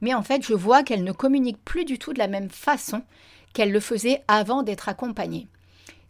Mais 0.00 0.14
en 0.14 0.22
fait, 0.22 0.44
je 0.44 0.54
vois 0.54 0.82
qu'elles 0.82 1.04
ne 1.04 1.12
communiquent 1.12 1.64
plus 1.64 1.84
du 1.84 1.98
tout 1.98 2.12
de 2.12 2.18
la 2.18 2.28
même 2.28 2.50
façon 2.50 3.02
qu'elles 3.54 3.72
le 3.72 3.80
faisaient 3.80 4.22
avant 4.28 4.62
d'être 4.62 4.88
accompagnées. 4.88 5.48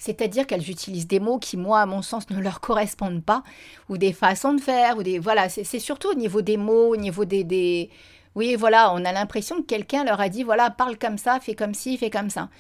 C'est-à-dire 0.05 0.47
qu'elles 0.47 0.69
utilisent 0.71 1.07
des 1.07 1.19
mots 1.19 1.39
qui, 1.39 1.57
moi, 1.57 1.81
à 1.81 1.87
mon 1.87 2.03
sens, 2.03 2.29
ne 2.29 2.39
leur 2.39 2.61
correspondent 2.61 3.25
pas, 3.25 3.43
ou 3.89 3.97
des 3.97 4.13
façons 4.13 4.53
de 4.53 4.61
faire, 4.61 4.99
ou 4.99 5.03
des... 5.03 5.19
Voilà, 5.19 5.49
c'est 5.49 5.79
surtout 5.79 6.11
au 6.11 6.15
niveau 6.15 6.43
des 6.43 6.59
mots, 6.59 6.93
au 6.93 6.97
niveau 6.97 7.25
des... 7.25 7.89
Oui, 8.35 8.55
voilà, 8.55 8.93
on 8.93 9.03
a 9.07 9.13
l'impression 9.13 9.63
que 9.63 9.67
quelqu'un 9.67 10.05
leur 10.05 10.21
a 10.21 10.29
dit, 10.29 10.43
voilà, 10.43 10.69
parle 10.69 10.99
comme 10.99 11.17
ça, 11.17 11.41
fais 11.41 11.55
comme 11.55 11.73
ci, 11.73 11.97
fais 11.97 12.11
comme 12.11 12.29
ça. 12.29 12.51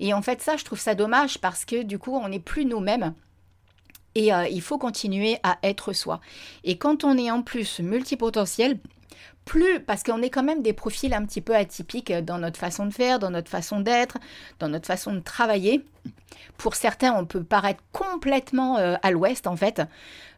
Et 0.00 0.14
en 0.14 0.22
fait, 0.22 0.40
ça, 0.40 0.56
je 0.56 0.64
trouve 0.64 0.80
ça 0.80 0.94
dommage 0.94 1.38
parce 1.42 1.66
que 1.66 1.82
du 1.82 1.98
coup, 1.98 2.16
on 2.16 2.28
n'est 2.28 2.40
plus 2.40 2.64
nous-mêmes. 2.64 3.12
Et 4.14 4.32
euh, 4.32 4.48
il 4.48 4.62
faut 4.62 4.78
continuer 4.78 5.36
à 5.42 5.58
être 5.62 5.92
soi. 5.92 6.20
Et 6.62 6.78
quand 6.78 7.04
on 7.04 7.18
est 7.18 7.30
en 7.30 7.42
plus 7.42 7.80
multipotentiel, 7.80 8.78
plus, 9.44 9.80
parce 9.80 10.02
qu'on 10.02 10.22
est 10.22 10.30
quand 10.30 10.42
même 10.42 10.62
des 10.62 10.72
profils 10.72 11.12
un 11.12 11.24
petit 11.24 11.40
peu 11.40 11.54
atypiques 11.54 12.12
dans 12.12 12.38
notre 12.38 12.58
façon 12.58 12.86
de 12.86 12.92
faire, 12.92 13.18
dans 13.18 13.30
notre 13.30 13.50
façon 13.50 13.80
d'être, 13.80 14.18
dans 14.58 14.68
notre 14.68 14.86
façon 14.86 15.12
de 15.12 15.20
travailler. 15.20 15.84
Pour 16.56 16.74
certains, 16.74 17.14
on 17.14 17.26
peut 17.26 17.42
paraître 17.42 17.82
complètement 17.92 18.78
euh, 18.78 18.96
à 19.02 19.10
l'ouest, 19.10 19.46
en 19.46 19.56
fait. 19.56 19.82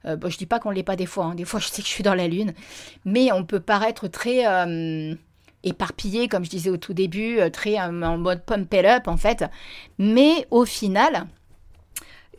Euh, 0.04 0.16
bon, 0.16 0.30
je 0.30 0.38
dis 0.38 0.46
pas 0.46 0.58
qu'on 0.58 0.70
l'est 0.70 0.82
pas 0.82 0.96
des 0.96 1.06
fois, 1.06 1.26
hein. 1.26 1.34
des 1.34 1.44
fois 1.44 1.60
je 1.60 1.68
sais 1.68 1.82
que 1.82 1.88
je 1.88 1.92
suis 1.92 2.04
dans 2.04 2.14
la 2.14 2.28
lune, 2.28 2.52
mais 3.04 3.32
on 3.32 3.44
peut 3.44 3.60
paraître 3.60 4.08
très 4.08 4.46
euh, 4.46 5.14
éparpillé, 5.62 6.28
comme 6.28 6.44
je 6.44 6.50
disais 6.50 6.70
au 6.70 6.76
tout 6.76 6.94
début, 6.94 7.38
très 7.52 7.78
en 7.80 8.18
mode 8.18 8.44
pump 8.44 8.72
it 8.72 8.84
up, 8.84 9.08
en 9.08 9.16
fait. 9.16 9.45
Mais 9.99 10.47
au 10.50 10.64
final, 10.64 11.26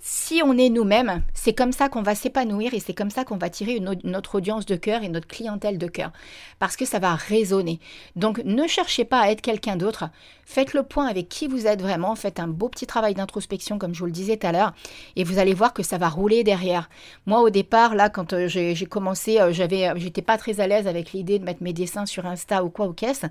si 0.10 0.41
on 0.41 0.58
est 0.58 0.70
nous-mêmes, 0.70 1.22
c'est 1.34 1.54
comme 1.54 1.74
ça 1.74 1.89
qu'on 1.89 2.02
va 2.02 2.15
s'épanouir 2.15 2.74
et 2.74 2.80
c'est 2.80 2.93
comme 2.93 3.10
ça 3.10 3.26
qu'on 3.26 3.36
va 3.36 3.50
tirer 3.50 3.82
notre 4.06 4.36
audience 4.36 4.65
de 4.65 4.78
cœur 4.78 5.04
et 5.04 5.10
notre 5.10 5.28
clientèle 5.28 5.78
de 5.78 5.88
cœur. 5.88 6.13
Parce 6.60 6.78
que 6.78 6.86
ça 6.86 7.00
va 7.00 7.15
résonner. 7.15 7.82
Donc 8.15 8.41
ne 8.46 8.67
cherchez 8.67 9.04
pas 9.04 9.20
à 9.20 9.32
être 9.32 9.41
quelqu'un 9.41 9.76
d'autre. 9.76 10.06
Faites 10.46 10.74
le 10.74 10.84
point 10.84 11.08
avec 11.08 11.28
qui 11.28 11.50
vous 11.50 11.67
êtes 11.67 11.82
vraiment. 11.82 12.15
Faites 12.15 12.39
un 12.39 12.48
beau 12.48 12.70
petit 12.70 12.88
travail 12.88 13.15
d'introspection, 13.15 13.78
comme 13.78 13.93
je 13.93 14.00
vous 14.00 14.06
le 14.06 14.13
disais 14.13 14.38
tout 14.38 14.48
à 14.48 14.54
l'heure. 14.54 14.74
Et 15.17 15.26
vous 15.26 15.39
allez 15.39 15.54
voir 15.54 15.74
que 15.74 15.84
ça 15.84 15.98
va 15.98 16.08
rouler 16.08 16.46
derrière. 16.46 16.89
Moi, 17.26 17.41
au 17.41 17.50
départ, 17.50 17.93
là, 17.93 18.08
quand 18.10 18.32
euh, 18.32 18.48
j'ai 18.48 18.86
commencé, 18.86 19.41
euh, 19.41 19.52
j'avais, 19.52 19.91
j'étais 19.98 20.22
pas 20.22 20.38
très 20.38 20.62
à 20.62 20.67
l'aise 20.67 20.88
avec 20.88 21.12
l'idée 21.12 21.38
de 21.38 21.43
mettre 21.43 21.62
mes 21.62 21.74
dessins 21.74 22.06
sur 22.06 22.26
Insta 22.26 22.63
ou 22.63 22.70
quoi 22.70 22.88
ou 22.88 22.93
qu'est-ce. 22.93 23.28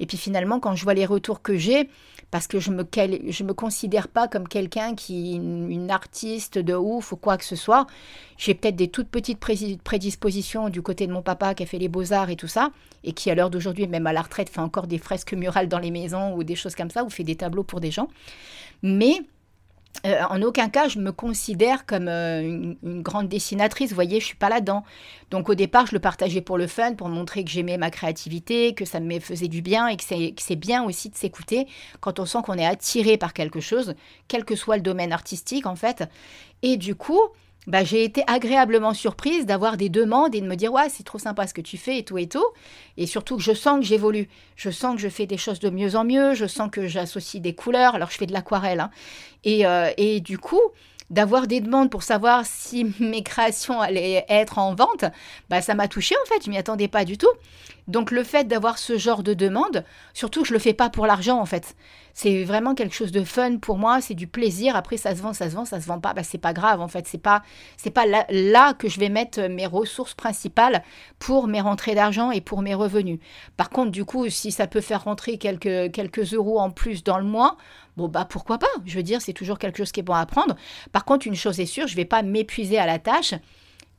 Et 0.00 0.06
puis 0.06 0.16
finalement, 0.16 0.58
quand 0.58 0.74
je 0.74 0.82
vois 0.82 0.94
les 0.94 1.06
retours 1.06 1.40
que 1.40 1.56
j'ai, 1.56 1.88
parce 2.32 2.48
que 2.48 2.58
je 2.58 2.72
me, 2.72 2.84
je 3.28 3.44
me 3.44 3.54
considère 3.54 4.08
pas 4.08 4.26
comme 4.26 4.48
quelqu'un 4.48 4.96
qui, 4.96 5.34
une 5.34 5.88
artiste 5.92 6.15
de 6.24 6.74
ouf 6.74 7.12
ou 7.12 7.16
quoi 7.16 7.36
que 7.36 7.44
ce 7.44 7.56
soit. 7.56 7.86
J'ai 8.38 8.54
peut-être 8.54 8.76
des 8.76 8.88
toutes 8.88 9.08
petites 9.08 9.38
prédispositions 9.38 10.68
du 10.70 10.80
côté 10.80 11.06
de 11.06 11.12
mon 11.12 11.22
papa 11.22 11.54
qui 11.54 11.62
a 11.62 11.66
fait 11.66 11.78
les 11.78 11.88
beaux-arts 11.88 12.30
et 12.30 12.36
tout 12.36 12.48
ça, 12.48 12.70
et 13.04 13.12
qui 13.12 13.30
à 13.30 13.34
l'heure 13.34 13.50
d'aujourd'hui, 13.50 13.86
même 13.86 14.06
à 14.06 14.12
la 14.12 14.22
retraite, 14.22 14.48
fait 14.48 14.60
encore 14.60 14.86
des 14.86 14.98
fresques 14.98 15.34
murales 15.34 15.68
dans 15.68 15.78
les 15.78 15.90
maisons 15.90 16.34
ou 16.34 16.44
des 16.44 16.54
choses 16.54 16.74
comme 16.74 16.90
ça, 16.90 17.04
ou 17.04 17.10
fait 17.10 17.24
des 17.24 17.36
tableaux 17.36 17.64
pour 17.64 17.80
des 17.80 17.90
gens. 17.90 18.08
Mais 18.82 19.20
euh, 20.04 20.22
en 20.28 20.42
aucun 20.42 20.68
cas, 20.68 20.88
je 20.88 20.98
me 20.98 21.12
considère 21.12 21.86
comme 21.86 22.08
euh, 22.08 22.40
une, 22.82 23.02
grande 23.02 23.28
dessinatrice. 23.28 23.90
Vous 23.90 23.94
voyez, 23.94 24.20
je 24.20 24.26
suis 24.26 24.36
pas 24.36 24.48
là-dedans. 24.48 24.84
Donc 25.30 25.48
au 25.48 25.54
départ, 25.54 25.86
je 25.86 25.92
le 25.92 26.00
partageais 26.00 26.40
pour 26.40 26.58
le 26.58 26.66
fun, 26.66 26.94
pour 26.94 27.08
montrer 27.08 27.44
que 27.44 27.50
j'aimais 27.50 27.78
ma 27.78 27.90
créativité, 27.90 28.74
que 28.74 28.84
ça 28.84 29.00
me 29.00 29.18
faisait 29.20 29.48
du 29.48 29.62
bien 29.62 29.88
et 29.88 29.96
que 29.96 30.04
c'est 30.04 30.56
bien 30.56 30.84
aussi 30.84 31.08
de 31.08 31.16
s'écouter 31.16 31.66
quand 32.00 32.20
on 32.20 32.26
sent 32.26 32.38
qu'on 32.44 32.58
est 32.58 32.66
attiré 32.66 33.16
par 33.16 33.32
quelque 33.32 33.60
chose, 33.60 33.94
quel 34.28 34.44
que 34.44 34.56
soit 34.56 34.76
le 34.76 34.82
domaine 34.82 35.12
artistique 35.12 35.66
en 35.66 35.76
fait. 35.76 36.04
Et 36.62 36.76
du 36.76 36.94
coup, 36.94 37.20
bah, 37.66 37.82
j'ai 37.82 38.04
été 38.04 38.22
agréablement 38.26 38.94
surprise 38.94 39.46
d'avoir 39.46 39.76
des 39.76 39.88
demandes 39.88 40.34
et 40.34 40.40
de 40.40 40.46
me 40.46 40.54
dire 40.54 40.72
ouais 40.72 40.88
c'est 40.88 41.02
trop 41.02 41.18
sympa 41.18 41.46
ce 41.46 41.54
que 41.54 41.60
tu 41.60 41.76
fais 41.76 41.98
et 41.98 42.04
tout 42.04 42.18
et 42.18 42.28
tout. 42.28 42.46
Et 42.96 43.06
surtout 43.06 43.36
que 43.36 43.42
je 43.42 43.52
sens 43.52 43.80
que 43.80 43.86
j'évolue. 43.86 44.28
Je 44.54 44.70
sens 44.70 44.94
que 44.94 45.00
je 45.00 45.08
fais 45.08 45.26
des 45.26 45.36
choses 45.36 45.58
de 45.58 45.70
mieux 45.70 45.96
en 45.96 46.04
mieux. 46.04 46.34
Je 46.34 46.46
sens 46.46 46.70
que 46.70 46.86
j'associe 46.86 47.42
des 47.42 47.54
couleurs. 47.54 47.94
Alors 47.94 48.10
je 48.10 48.18
fais 48.18 48.26
de 48.26 48.32
l'aquarelle 48.32 48.80
hein. 48.80 48.90
et, 49.44 49.66
euh, 49.66 49.90
et 49.96 50.20
du 50.20 50.38
coup 50.38 50.60
d'avoir 51.10 51.46
des 51.46 51.60
demandes 51.60 51.90
pour 51.90 52.02
savoir 52.02 52.44
si 52.44 52.84
mes 53.00 53.22
créations 53.22 53.80
allaient 53.80 54.24
être 54.28 54.58
en 54.58 54.74
vente, 54.74 55.04
bah 55.48 55.62
ça 55.62 55.74
m'a 55.74 55.88
touché 55.88 56.14
en 56.24 56.28
fait, 56.28 56.44
je 56.44 56.50
m'y 56.50 56.58
attendais 56.58 56.88
pas 56.88 57.04
du 57.04 57.16
tout. 57.16 57.30
Donc 57.88 58.10
le 58.10 58.24
fait 58.24 58.44
d'avoir 58.44 58.78
ce 58.78 58.98
genre 58.98 59.22
de 59.22 59.34
demande, 59.34 59.84
surtout 60.12 60.44
je 60.44 60.52
le 60.52 60.58
fais 60.58 60.74
pas 60.74 60.90
pour 60.90 61.06
l'argent 61.06 61.38
en 61.38 61.46
fait. 61.46 61.76
C'est 62.14 62.44
vraiment 62.44 62.74
quelque 62.74 62.94
chose 62.94 63.12
de 63.12 63.22
fun 63.22 63.58
pour 63.58 63.76
moi, 63.76 64.00
c'est 64.00 64.14
du 64.14 64.26
plaisir. 64.26 64.74
Après 64.74 64.96
ça 64.96 65.14
se 65.14 65.20
vend, 65.20 65.32
ça 65.32 65.50
se 65.50 65.54
vend, 65.54 65.64
ça 65.64 65.80
se 65.80 65.86
vend 65.86 66.00
pas, 66.00 66.14
bah 66.14 66.22
c'est 66.22 66.38
pas 66.38 66.52
grave 66.52 66.80
en 66.80 66.88
fait, 66.88 67.06
c'est 67.06 67.18
pas 67.18 67.42
c'est 67.76 67.90
pas 67.90 68.06
là, 68.06 68.26
là, 68.30 68.74
que 68.74 68.88
je 68.88 68.98
vais 68.98 69.08
mettre 69.08 69.40
mes 69.42 69.66
ressources 69.66 70.14
principales 70.14 70.82
pour 71.18 71.46
mes 71.46 71.60
rentrées 71.60 71.94
d'argent 71.94 72.30
et 72.30 72.40
pour 72.40 72.62
mes 72.62 72.74
revenus. 72.74 73.20
Par 73.56 73.70
contre, 73.70 73.92
du 73.92 74.04
coup, 74.04 74.28
si 74.30 74.50
ça 74.50 74.66
peut 74.66 74.80
faire 74.80 75.04
rentrer 75.04 75.38
quelques 75.38 75.92
quelques 75.92 76.32
euros 76.32 76.58
en 76.58 76.70
plus 76.70 77.04
dans 77.04 77.18
le 77.18 77.24
mois, 77.24 77.56
bon 77.96 78.08
bah 78.08 78.26
pourquoi 78.28 78.58
pas? 78.58 78.66
Je 78.84 78.96
veux 78.96 79.04
dire, 79.04 79.20
c'est 79.20 79.32
toujours 79.32 79.58
quelque 79.58 79.78
chose 79.78 79.92
qui 79.92 80.00
est 80.00 80.02
bon 80.02 80.14
à 80.14 80.26
prendre. 80.26 80.56
Par 80.92 81.04
contre, 81.04 81.26
une 81.26 81.36
chose 81.36 81.60
est 81.60 81.66
sûre, 81.66 81.86
je 81.86 81.96
vais 81.96 82.04
pas 82.04 82.22
m'épuiser 82.22 82.78
à 82.78 82.86
la 82.86 82.98
tâche 82.98 83.34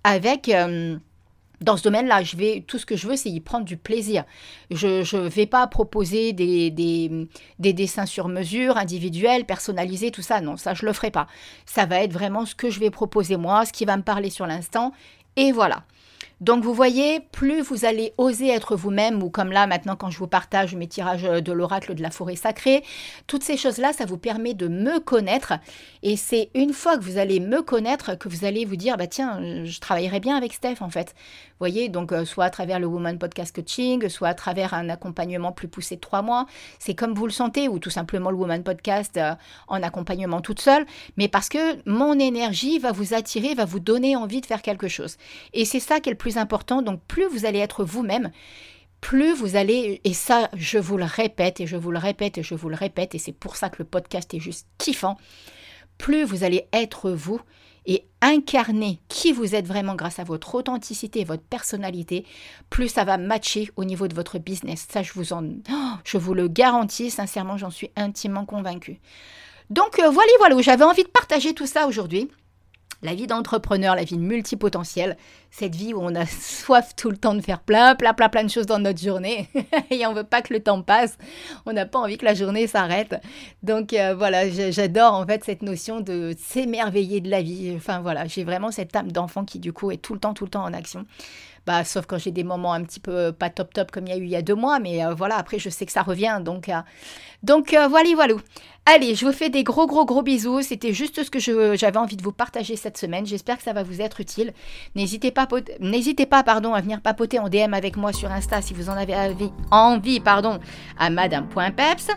avec 0.03 0.49
euh, 0.49 0.97
dans 1.61 1.77
ce 1.77 1.83
domaine-là, 1.83 2.23
je 2.23 2.35
vais, 2.35 2.63
tout 2.67 2.77
ce 2.77 2.85
que 2.85 2.95
je 2.95 3.07
veux, 3.07 3.15
c'est 3.15 3.29
y 3.29 3.39
prendre 3.39 3.65
du 3.65 3.77
plaisir. 3.77 4.23
Je 4.69 5.15
ne 5.15 5.27
vais 5.27 5.47
pas 5.47 5.65
proposer 5.67 6.33
des, 6.33 6.69
des, 6.69 7.27
des, 7.59 7.73
dessins 7.73 8.05
sur 8.05 8.27
mesure, 8.27 8.77
individuels, 8.77 9.45
personnalisés, 9.45 10.11
tout 10.11 10.21
ça. 10.21 10.39
Non, 10.41 10.57
ça, 10.57 10.73
je 10.73 10.85
le 10.85 10.93
ferai 10.93 11.11
pas. 11.11 11.27
Ça 11.65 11.85
va 11.85 12.01
être 12.03 12.13
vraiment 12.13 12.45
ce 12.45 12.53
que 12.53 12.69
je 12.69 12.79
vais 12.79 12.91
proposer 12.91 13.37
moi, 13.37 13.65
ce 13.65 13.73
qui 13.73 13.85
va 13.85 13.97
me 13.97 14.03
parler 14.03 14.29
sur 14.29 14.45
l'instant. 14.45 14.93
Et 15.35 15.51
voilà. 15.51 15.83
Donc 16.39 16.63
vous 16.63 16.73
voyez, 16.73 17.19
plus 17.31 17.61
vous 17.61 17.85
allez 17.85 18.13
oser 18.17 18.49
être 18.49 18.75
vous-même, 18.75 19.23
ou 19.23 19.29
comme 19.29 19.51
là 19.51 19.65
maintenant 19.65 19.95
quand 19.95 20.11
je 20.11 20.19
vous 20.19 20.27
partage 20.27 20.75
mes 20.75 20.87
tirages 20.87 21.23
de 21.23 21.51
l'oracle 21.51 21.95
de 21.95 22.01
la 22.01 22.11
forêt 22.11 22.35
sacrée, 22.35 22.83
toutes 23.25 23.43
ces 23.43 23.57
choses-là, 23.57 23.91
ça 23.91 24.05
vous 24.05 24.17
permet 24.17 24.53
de 24.53 24.67
me 24.67 24.99
connaître. 24.99 25.53
Et 26.03 26.15
c'est 26.15 26.49
une 26.53 26.73
fois 26.73 26.97
que 26.97 27.03
vous 27.03 27.17
allez 27.17 27.39
me 27.39 27.61
connaître 27.61 28.15
que 28.15 28.29
vous 28.29 28.45
allez 28.45 28.65
vous 28.65 28.75
dire, 28.75 28.97
bah 28.97 29.07
tiens, 29.07 29.65
je 29.65 29.79
travaillerai 29.79 30.19
bien 30.19 30.37
avec 30.37 30.53
Steph 30.53 30.77
en 30.81 30.89
fait. 30.89 31.15
Vous 31.59 31.63
voyez, 31.63 31.89
donc 31.89 32.11
euh, 32.11 32.23
soit 32.23 32.45
à 32.45 32.49
travers 32.51 32.79
le 32.79 32.85
Woman 32.85 33.17
Podcast 33.17 33.55
Coaching, 33.55 34.09
soit 34.09 34.27
à 34.27 34.33
travers 34.35 34.75
un 34.75 34.89
accompagnement 34.89 35.51
plus 35.51 35.67
poussé 35.67 35.95
de 35.95 36.01
trois 36.01 36.21
mois. 36.21 36.45
C'est 36.77 36.93
comme 36.93 37.15
vous 37.15 37.25
le 37.25 37.31
sentez, 37.31 37.67
ou 37.67 37.79
tout 37.79 37.89
simplement 37.89 38.29
le 38.29 38.37
Woman 38.37 38.61
Podcast 38.61 39.17
euh, 39.17 39.33
en 39.67 39.81
accompagnement 39.81 40.39
toute 40.41 40.61
seule. 40.61 40.85
Mais 41.17 41.27
parce 41.27 41.49
que 41.49 41.77
mon 41.89 42.19
énergie 42.19 42.77
va 42.77 42.91
vous 42.91 43.15
attirer, 43.15 43.55
va 43.55 43.65
vous 43.65 43.79
donner 43.79 44.15
envie 44.15 44.41
de 44.41 44.45
faire 44.45 44.61
quelque 44.61 44.87
chose. 44.87 45.17
Et 45.53 45.65
c'est 45.65 45.79
ça 45.79 45.99
qui 45.99 46.09
est 46.09 46.13
le 46.13 46.17
plus 46.17 46.26
important. 46.35 46.81
Donc 46.81 47.01
plus 47.07 47.27
vous 47.27 47.45
allez 47.45 47.59
être 47.59 47.85
vous-même, 47.85 48.31
plus 48.99 49.33
vous 49.33 49.55
allez, 49.55 50.01
et 50.03 50.13
ça 50.13 50.49
je 50.53 50.77
vous 50.77 50.97
le 50.97 51.05
répète, 51.05 51.61
et 51.61 51.67
je 51.67 51.77
vous 51.77 51.91
le 51.91 51.99
répète, 51.99 52.37
et 52.37 52.43
je 52.43 52.55
vous 52.55 52.67
le 52.67 52.75
répète, 52.75 53.15
et 53.15 53.19
c'est 53.19 53.31
pour 53.31 53.55
ça 53.55 53.69
que 53.69 53.77
le 53.79 53.85
podcast 53.85 54.33
est 54.33 54.39
juste 54.39 54.67
kiffant, 54.77 55.17
plus 55.97 56.23
vous 56.23 56.43
allez 56.43 56.67
être 56.73 57.11
vous 57.11 57.39
et 57.87 58.05
incarner 58.21 58.99
qui 59.07 59.31
vous 59.31 59.55
êtes 59.55 59.65
vraiment 59.65 59.95
grâce 59.95 60.19
à 60.19 60.25
votre 60.25 60.55
authenticité 60.55 61.23
votre 61.23 61.43
personnalité, 61.43 62.25
plus 62.69 62.89
ça 62.89 63.05
va 63.05 63.17
matcher 63.17 63.71
au 63.77 63.85
niveau 63.85 64.09
de 64.09 64.13
votre 64.13 64.39
business. 64.39 64.85
Ça, 64.89 65.03
je 65.03 65.13
vous, 65.13 65.31
en, 65.31 65.45
oh, 65.71 65.93
je 66.03 66.17
vous 66.17 66.33
le 66.33 66.49
garantis, 66.49 67.09
sincèrement, 67.09 67.57
j'en 67.57 67.69
suis 67.69 67.89
intimement 67.95 68.45
convaincue. 68.45 68.99
Donc 69.69 69.99
euh, 69.99 70.09
voilà, 70.09 70.31
voilà, 70.39 70.61
j'avais 70.61 70.83
envie 70.83 71.03
de 71.03 71.09
partager 71.09 71.53
tout 71.53 71.65
ça 71.65 71.87
aujourd'hui. 71.87 72.29
La 73.03 73.13
vie 73.13 73.27
d'entrepreneur, 73.27 73.95
la 73.95 74.03
vie 74.03 74.17
multipotentielle, 74.17 75.17
cette 75.51 75.75
vie 75.75 75.93
où 75.93 75.99
on 76.01 76.15
a 76.15 76.25
soif 76.25 76.95
tout 76.95 77.09
le 77.11 77.17
temps 77.17 77.35
de 77.35 77.41
faire 77.41 77.59
plein, 77.59 77.95
plein, 77.95 78.13
plein, 78.13 78.29
plein 78.29 78.43
de 78.43 78.49
choses 78.49 78.65
dans 78.65 78.79
notre 78.79 79.01
journée 79.01 79.49
et 79.91 80.05
on 80.07 80.13
veut 80.13 80.23
pas 80.23 80.41
que 80.41 80.53
le 80.53 80.61
temps 80.61 80.81
passe. 80.81 81.17
On 81.65 81.73
n'a 81.73 81.85
pas 81.85 81.99
envie 81.99 82.17
que 82.17 82.25
la 82.25 82.33
journée 82.33 82.67
s'arrête. 82.67 83.15
Donc 83.63 83.93
euh, 83.93 84.15
voilà, 84.15 84.49
j'adore 84.49 85.13
en 85.13 85.25
fait 85.25 85.43
cette 85.43 85.61
notion 85.61 86.01
de 86.01 86.33
s'émerveiller 86.37 87.21
de 87.21 87.29
la 87.29 87.41
vie. 87.41 87.73
Enfin 87.75 87.99
voilà, 87.99 88.25
j'ai 88.25 88.43
vraiment 88.43 88.71
cette 88.71 88.95
âme 88.95 89.11
d'enfant 89.11 89.45
qui 89.45 89.59
du 89.59 89.73
coup 89.73 89.91
est 89.91 89.97
tout 89.97 90.13
le 90.13 90.19
temps, 90.19 90.33
tout 90.33 90.45
le 90.45 90.51
temps 90.51 90.63
en 90.63 90.73
action. 90.73 91.05
Bah, 91.67 91.83
sauf 91.83 92.05
quand 92.05 92.17
j'ai 92.17 92.31
des 92.31 92.45
moments 92.45 92.71
un 92.71 92.83
petit 92.83 93.01
peu 93.01 93.33
pas 93.33 93.49
top 93.49 93.73
top 93.73 93.91
comme 93.91 94.07
il 94.07 94.09
y 94.09 94.13
a 94.13 94.17
eu 94.17 94.23
il 94.23 94.29
y 94.29 94.37
a 94.37 94.41
deux 94.41 94.55
mois, 94.55 94.79
mais 94.79 95.05
euh, 95.05 95.13
voilà, 95.13 95.35
après 95.35 95.59
je 95.59 95.69
sais 95.69 95.85
que 95.85 95.91
ça 95.91 96.01
revient. 96.01 96.39
Donc, 96.41 96.69
euh, 96.69 96.79
donc 97.43 97.75
voilà, 97.89 98.09
voilà. 98.15 98.35
Allez, 98.85 99.15
je 99.15 99.25
vous 99.25 99.33
fais 99.33 99.49
des 99.49 99.65
gros, 99.65 99.85
gros, 99.85 100.05
gros 100.05 100.21
bisous. 100.21 100.61
C'était 100.61 100.93
juste 100.93 101.21
ce 101.21 101.29
que 101.29 101.39
j'avais 101.75 101.97
envie 101.97 102.15
de 102.15 102.23
vous 102.23 102.31
partager 102.31 102.77
cette 102.77 102.97
semaine. 102.97 103.25
J'espère 103.25 103.57
que 103.57 103.63
ça 103.63 103.73
va 103.73 103.83
vous 103.83 103.99
être 103.99 104.21
utile. 104.21 104.53
N'hésitez 104.95 105.29
pas, 105.29 105.45
n'hésitez 105.81 106.25
pas 106.25 106.41
pardon, 106.41 106.73
à 106.73 106.79
venir 106.79 107.01
papoter 107.01 107.37
en 107.37 107.49
DM 107.49 107.73
avec 107.73 107.97
moi 107.97 108.13
sur 108.13 108.31
Insta 108.31 108.61
si 108.61 108.73
vous 108.73 108.89
en 108.89 108.93
avez 108.93 109.13
envie, 109.71 110.21
pardon, 110.21 110.59
à 110.97 111.09
madame.peps. 111.09 112.07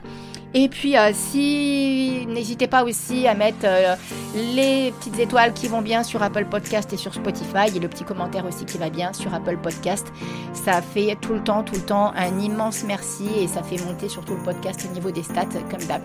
Et 0.53 0.69
puis, 0.69 0.97
euh, 0.97 1.11
si 1.15 2.27
n'hésitez 2.29 2.67
pas 2.67 2.83
aussi 2.83 3.29
à 3.29 3.35
mettre 3.35 3.65
euh, 3.65 3.95
les 4.35 4.93
petites 4.99 5.19
étoiles 5.19 5.53
qui 5.53 5.69
vont 5.69 5.81
bien 5.81 6.03
sur 6.03 6.23
Apple 6.23 6.47
Podcast 6.47 6.93
et 6.93 6.97
sur 6.97 7.15
Spotify 7.15 7.75
et 7.75 7.79
le 7.79 7.89
petit 7.89 8.05
commentaire 8.05 8.45
aussi 8.45 8.65
qui 8.65 8.77
va 8.79 8.91
bien 8.91 9.13
sur 9.13 9.33
Apple 9.33 9.59
Podcast. 9.59 10.09
Ça 10.53 10.83
fait 10.83 11.17
tout 11.21 11.35
le 11.35 11.43
temps, 11.43 11.63
tout 11.63 11.77
le 11.77 11.83
temps 11.83 12.13
un 12.17 12.39
immense 12.41 12.83
merci 12.85 13.29
et 13.39 13.47
ça 13.47 13.63
fait 13.63 13.83
monter 13.85 14.09
surtout 14.09 14.35
le 14.35 14.43
podcast 14.43 14.87
au 14.89 14.93
niveau 14.93 15.11
des 15.13 15.23
stats 15.23 15.47
comme 15.71 15.85
d'hab. 15.87 16.03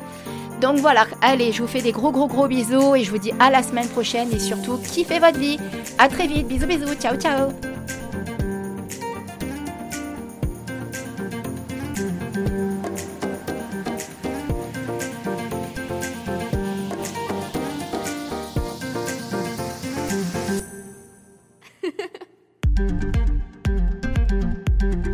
Donc 0.62 0.78
voilà, 0.78 1.06
allez, 1.22 1.52
je 1.52 1.62
vous 1.62 1.68
fais 1.68 1.82
des 1.82 1.92
gros 1.92 2.12
gros 2.12 2.28
gros 2.28 2.48
bisous 2.48 2.96
et 2.96 3.04
je 3.04 3.12
vous 3.12 3.18
dis 3.18 3.34
à 3.40 3.50
la 3.50 3.64
semaine 3.64 3.88
prochaine 3.88 4.32
et 4.32 4.40
surtout 4.40 4.78
kiffez 4.78 5.20
votre 5.20 5.40
vie. 5.40 5.58
À 5.98 6.08
très 6.08 6.28
vite, 6.28 6.48
bisous 6.48 6.68
bisous, 6.68 6.94
ciao 6.96 7.16
ciao. 7.18 7.50